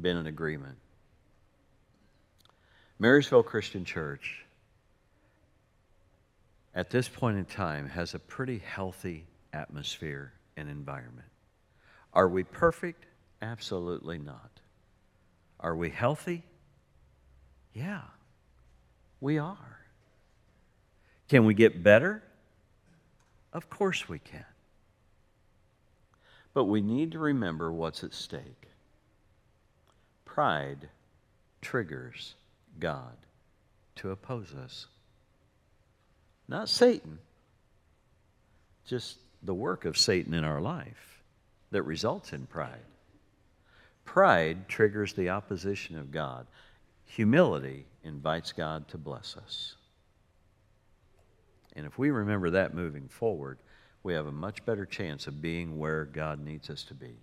been 0.00 0.16
in 0.16 0.26
agreement. 0.26 0.76
Marysville 2.98 3.42
Christian 3.42 3.84
Church, 3.84 4.44
at 6.74 6.90
this 6.90 7.08
point 7.08 7.36
in 7.36 7.44
time, 7.44 7.88
has 7.88 8.14
a 8.14 8.18
pretty 8.18 8.58
healthy 8.58 9.26
atmosphere 9.52 10.32
and 10.56 10.68
environment. 10.68 11.28
Are 12.12 12.28
we 12.28 12.44
perfect? 12.44 13.04
Absolutely 13.42 14.18
not. 14.18 14.50
Are 15.60 15.76
we 15.76 15.90
healthy? 15.90 16.42
Yeah, 17.74 18.02
we 19.20 19.38
are. 19.38 19.80
Can 21.28 21.44
we 21.44 21.54
get 21.54 21.82
better? 21.82 22.22
Of 23.52 23.68
course 23.68 24.08
we 24.08 24.18
can. 24.18 24.44
But 26.54 26.64
we 26.64 26.80
need 26.80 27.12
to 27.12 27.18
remember 27.18 27.70
what's 27.70 28.04
at 28.04 28.14
stake. 28.14 28.65
Pride 30.36 30.90
triggers 31.62 32.34
God 32.78 33.16
to 33.94 34.10
oppose 34.10 34.52
us. 34.52 34.86
Not 36.46 36.68
Satan, 36.68 37.18
just 38.84 39.16
the 39.42 39.54
work 39.54 39.86
of 39.86 39.96
Satan 39.96 40.34
in 40.34 40.44
our 40.44 40.60
life 40.60 41.22
that 41.70 41.84
results 41.84 42.34
in 42.34 42.44
pride. 42.44 42.84
Pride 44.04 44.68
triggers 44.68 45.14
the 45.14 45.30
opposition 45.30 45.96
of 45.96 46.12
God. 46.12 46.46
Humility 47.06 47.86
invites 48.04 48.52
God 48.52 48.86
to 48.88 48.98
bless 48.98 49.38
us. 49.38 49.74
And 51.74 51.86
if 51.86 51.98
we 51.98 52.10
remember 52.10 52.50
that 52.50 52.74
moving 52.74 53.08
forward, 53.08 53.56
we 54.02 54.12
have 54.12 54.26
a 54.26 54.32
much 54.32 54.66
better 54.66 54.84
chance 54.84 55.26
of 55.28 55.40
being 55.40 55.78
where 55.78 56.04
God 56.04 56.44
needs 56.44 56.68
us 56.68 56.84
to 56.84 56.94
be. 56.94 57.16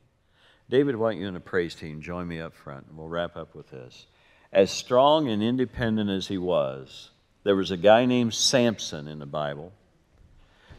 David, 0.70 0.96
why 0.96 1.12
don't 1.12 1.22
you 1.22 1.28
and 1.28 1.36
the 1.36 1.42
praise 1.42 1.76
team 1.76 2.02
join 2.02 2.28
me 2.28 2.40
up 2.40 2.56
front, 2.56 2.88
and 2.88 2.98
we'll 2.98 3.08
wrap 3.08 3.36
up 3.36 3.54
with 3.54 3.70
this. 3.70 4.08
As 4.52 4.72
strong 4.72 5.28
and 5.30 5.44
independent 5.44 6.10
as 6.10 6.28
he 6.28 6.38
was, 6.38 7.12
there 7.44 7.56
was 7.56 7.72
a 7.72 7.78
guy 7.78 8.06
named 8.06 8.34
Samson 8.34 9.08
in 9.08 9.20
the 9.20 9.26
Bible 9.26 9.74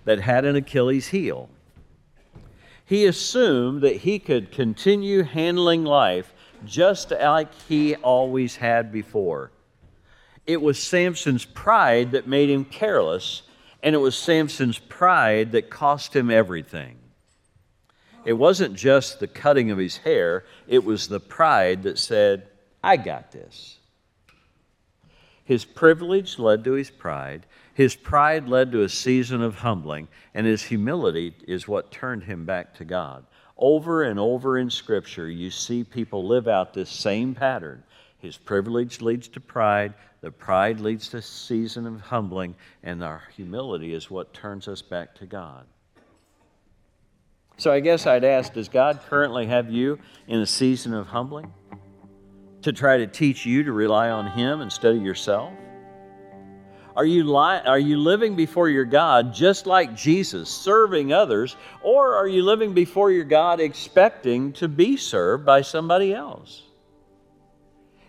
that 0.05 0.21
had 0.21 0.45
an 0.45 0.57
Achilles 0.57 1.09
heel. 1.09 1.49
He 2.85 3.07
assumed 3.07 3.83
that 3.83 3.99
he 3.99 4.19
could 4.19 4.53
continue 4.53 5.23
handling 5.23 5.85
life 5.85 6.33
just 6.65 7.11
like 7.11 7.53
he 7.69 7.95
always 7.97 8.57
had 8.57 8.93
before. 8.93 9.51
It 10.47 10.61
was 10.61 10.79
Samson's 10.79 11.45
pride 11.45 12.13
that 12.13 12.27
made 12.27 12.51
him 12.51 12.65
careless, 12.65 13.43
and 13.83 13.95
it 13.95 13.99
was 13.99 14.17
Samson's 14.17 14.79
pride 14.79 15.53
that 15.53 15.71
cost 15.71 16.15
him 16.15 16.31
everything. 16.31 16.97
It 18.25 18.33
wasn't 18.33 18.75
just 18.75 19.21
the 19.21 19.27
cutting 19.27 19.71
of 19.71 19.79
his 19.79 19.99
hair, 19.99 20.45
it 20.67 20.85
was 20.85 21.09
the 21.09 21.21
pride 21.21 21.83
that 21.83 21.99
said, 21.99 22.49
I 22.83 22.97
got 22.97 23.33
this. 23.33 23.79
His 25.45 25.65
privilege 25.65 26.39
led 26.39 26.65
to 26.65 26.73
his 26.73 26.91
pride. 26.91 27.47
His 27.75 27.95
pride 27.95 28.49
led 28.49 28.73
to 28.73 28.83
a 28.83 28.89
season 28.89 29.43
of 29.43 29.57
humbling, 29.57 30.09
and 30.33 30.47
his 30.47 30.63
humility 30.63 31.35
is 31.47 31.69
what 31.69 31.91
turned 31.91 32.25
him 32.25 32.47
back 32.47 32.75
to 32.77 32.85
God. 32.85 33.27
Over 33.59 34.05
and 34.05 34.19
over 34.19 34.59
in 34.59 34.71
Scripture, 34.71 35.29
you 35.29 35.51
see 35.51 35.85
people 35.85 36.27
live 36.27 36.49
out 36.49 36.73
this 36.73 36.91
same 36.91 37.35
pattern. 37.35 37.83
His 38.19 38.37
privilege 38.39 39.03
leads 39.03 39.29
to 39.29 39.41
pride, 39.41 39.93
the 40.23 40.31
pride 40.31 40.81
leads 40.81 41.09
to 41.09 41.19
a 41.19 41.23
season 41.23 41.87
of 41.87 42.01
humbling, 42.01 42.55
and 42.83 43.05
our 43.05 43.23
humility 43.37 43.93
is 43.93 44.11
what 44.11 44.33
turns 44.33 44.67
us 44.67 44.81
back 44.81 45.15
to 45.17 45.27
God. 45.27 45.67
So 47.57 47.73
I 47.73 47.81
guess 47.81 48.07
I'd 48.07 48.25
ask 48.25 48.53
Does 48.53 48.69
God 48.69 49.01
currently 49.09 49.47
have 49.47 49.71
you 49.71 49.99
in 50.27 50.41
a 50.41 50.47
season 50.47 50.95
of 50.95 51.07
humbling? 51.07 51.53
To 52.63 52.73
try 52.73 52.99
to 52.99 53.07
teach 53.07 53.45
you 53.45 53.63
to 53.65 53.73
rely 53.73 54.11
on 54.11 54.31
Him 54.31 54.61
instead 54.61 54.97
of 54.97 55.03
yourself? 55.03 55.53
Are 56.97 57.05
you, 57.05 57.25
li- 57.25 57.61
are 57.67 57.79
you 57.79 57.99
living 57.99 58.37
before 58.37 58.69
your 58.69 58.85
God 58.85 59.35
just 59.35 59.67
like 59.67 59.97
Jesus, 59.97 60.49
serving 60.49 61.13
others, 61.13 61.57
or 61.83 62.15
are 62.15 62.29
you 62.29 62.45
living 62.45 62.73
before 62.73 63.11
your 63.11 63.25
God 63.25 63.59
expecting 63.59 64.53
to 64.55 64.69
be 64.69 64.97
served 64.97 65.45
by 65.45 65.63
somebody 65.63 66.15
else? 66.15 66.63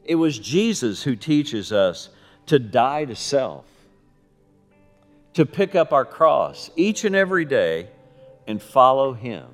It 0.04 0.16
was 0.16 0.38
Jesus 0.38 1.02
who 1.02 1.16
teaches 1.16 1.72
us 1.72 2.10
to 2.46 2.60
die 2.60 3.06
to 3.06 3.16
self, 3.16 3.66
to 5.34 5.48
pick 5.48 5.74
up 5.74 5.92
our 5.92 6.06
cross 6.06 6.70
each 6.76 7.06
and 7.06 7.16
every 7.16 7.44
day 7.44 7.90
and 8.48 8.62
follow 8.62 9.14
Him. 9.14 9.46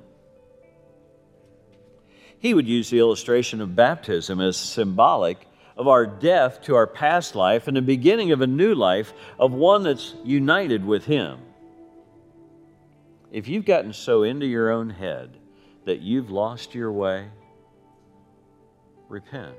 He 2.38 2.54
would 2.54 2.66
use 2.66 2.90
the 2.90 2.98
illustration 2.98 3.60
of 3.60 3.76
baptism 3.76 4.40
as 4.40 4.56
symbolic 4.56 5.46
of 5.76 5.88
our 5.88 6.06
death 6.06 6.62
to 6.62 6.74
our 6.74 6.86
past 6.86 7.34
life 7.34 7.68
and 7.68 7.76
the 7.76 7.82
beginning 7.82 8.32
of 8.32 8.40
a 8.40 8.46
new 8.46 8.74
life 8.74 9.12
of 9.38 9.52
one 9.52 9.84
that's 9.84 10.14
united 10.24 10.84
with 10.84 11.04
Him. 11.04 11.38
If 13.30 13.48
you've 13.48 13.64
gotten 13.64 13.92
so 13.92 14.24
into 14.24 14.44
your 14.44 14.70
own 14.70 14.90
head 14.90 15.38
that 15.84 16.00
you've 16.00 16.30
lost 16.30 16.74
your 16.74 16.92
way, 16.92 17.28
repent 19.08 19.54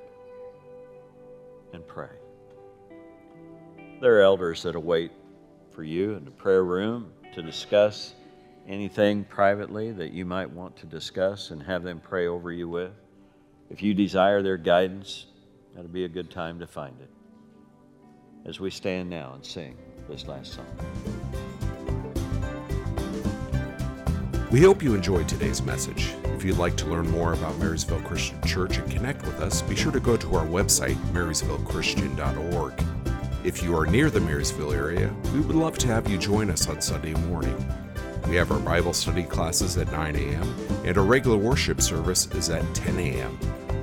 and 1.74 1.88
pray. 1.88 2.10
There 4.00 4.18
are 4.18 4.22
elders 4.22 4.64
that 4.64 4.76
await 4.76 5.12
for 5.72 5.84
you 5.84 6.14
in 6.14 6.26
the 6.26 6.32
prayer 6.32 6.64
room 6.64 7.12
to 7.34 7.42
discuss 7.42 8.14
anything 8.68 9.24
privately 9.26 9.92
that 9.92 10.14
you 10.14 10.26
might 10.26 10.50
want 10.50 10.76
to 10.78 10.86
discuss 10.86 11.52
and 11.52 11.62
have 11.64 11.84
them 11.84 12.00
pray 12.00 12.28
over 12.28 12.52
you 12.52 12.70
with. 12.70 12.92
If 13.70 13.82
you 13.82 13.94
desire 13.94 14.42
their 14.42 14.58
guidance, 14.58 15.26
that'll 15.74 15.90
be 15.90 16.06
a 16.06 16.10
good 16.10 16.30
time 16.30 16.60
to 16.60 16.68
find 16.68 16.96
it. 17.02 17.10
As 18.46 18.60
we 18.60 18.70
stand 18.70 19.10
now 19.10 19.34
and 19.34 19.46
sing 19.46 19.78
this 20.10 20.28
last 20.28 20.54
song. 20.54 20.66
We 24.52 24.62
hope 24.62 24.84
you 24.84 24.94
enjoyed 24.94 25.28
today's 25.28 25.64
message. 25.64 26.14
If 26.26 26.44
you'd 26.44 26.60
like 26.60 26.76
to 26.78 26.86
learn 26.86 27.10
more 27.10 27.34
about 27.34 27.58
Marysville 27.58 28.02
Christian 28.02 28.40
Church 28.44 28.78
and 28.78 28.92
connect 28.92 29.26
with 29.26 29.40
us, 29.40 29.64
be 29.64 29.76
sure 29.76 29.92
to 29.92 30.00
go 30.00 30.16
to 30.16 30.36
our 30.36 30.46
website, 30.46 30.96
marysvillechristian.org. 31.12 32.74
If 33.44 33.64
you 33.64 33.76
are 33.76 33.88
near 33.88 34.12
the 34.12 34.20
Marysville 34.20 34.72
area, 34.72 35.12
we 35.34 35.40
would 35.40 35.56
love 35.56 35.78
to 35.80 35.88
have 35.88 36.08
you 36.08 36.20
join 36.20 36.52
us 36.52 36.70
on 36.70 36.82
Sunday 36.82 37.14
morning. 37.14 37.56
We 38.34 38.38
have 38.38 38.52
our 38.52 38.58
Bible 38.58 38.94
study 38.94 39.22
classes 39.22 39.78
at 39.78 39.92
9 39.92 40.16
a.m., 40.16 40.56
and 40.86 40.98
our 40.98 41.04
regular 41.04 41.38
worship 41.38 41.80
service 41.80 42.26
is 42.34 42.50
at 42.50 42.64
10 42.74 42.98
a.m. 42.98 43.38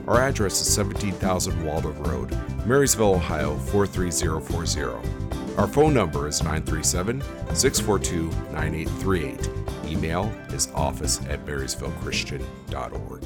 Our 0.09 0.21
address 0.21 0.61
is 0.61 0.75
17,000 0.75 1.65
Waldorf 1.65 1.97
Road, 2.01 2.37
Marysville, 2.67 3.15
Ohio 3.15 3.57
43040. 3.57 5.57
Our 5.57 5.69
phone 5.69 5.95
number 5.95 6.27
is 6.27 6.43
937 6.43 7.23
642 7.55 8.25
9838. 8.51 9.89
Email 9.89 10.25
is 10.49 10.67
office 10.75 11.21
at 11.29 11.47
marysvillechristian.org. 11.47 13.25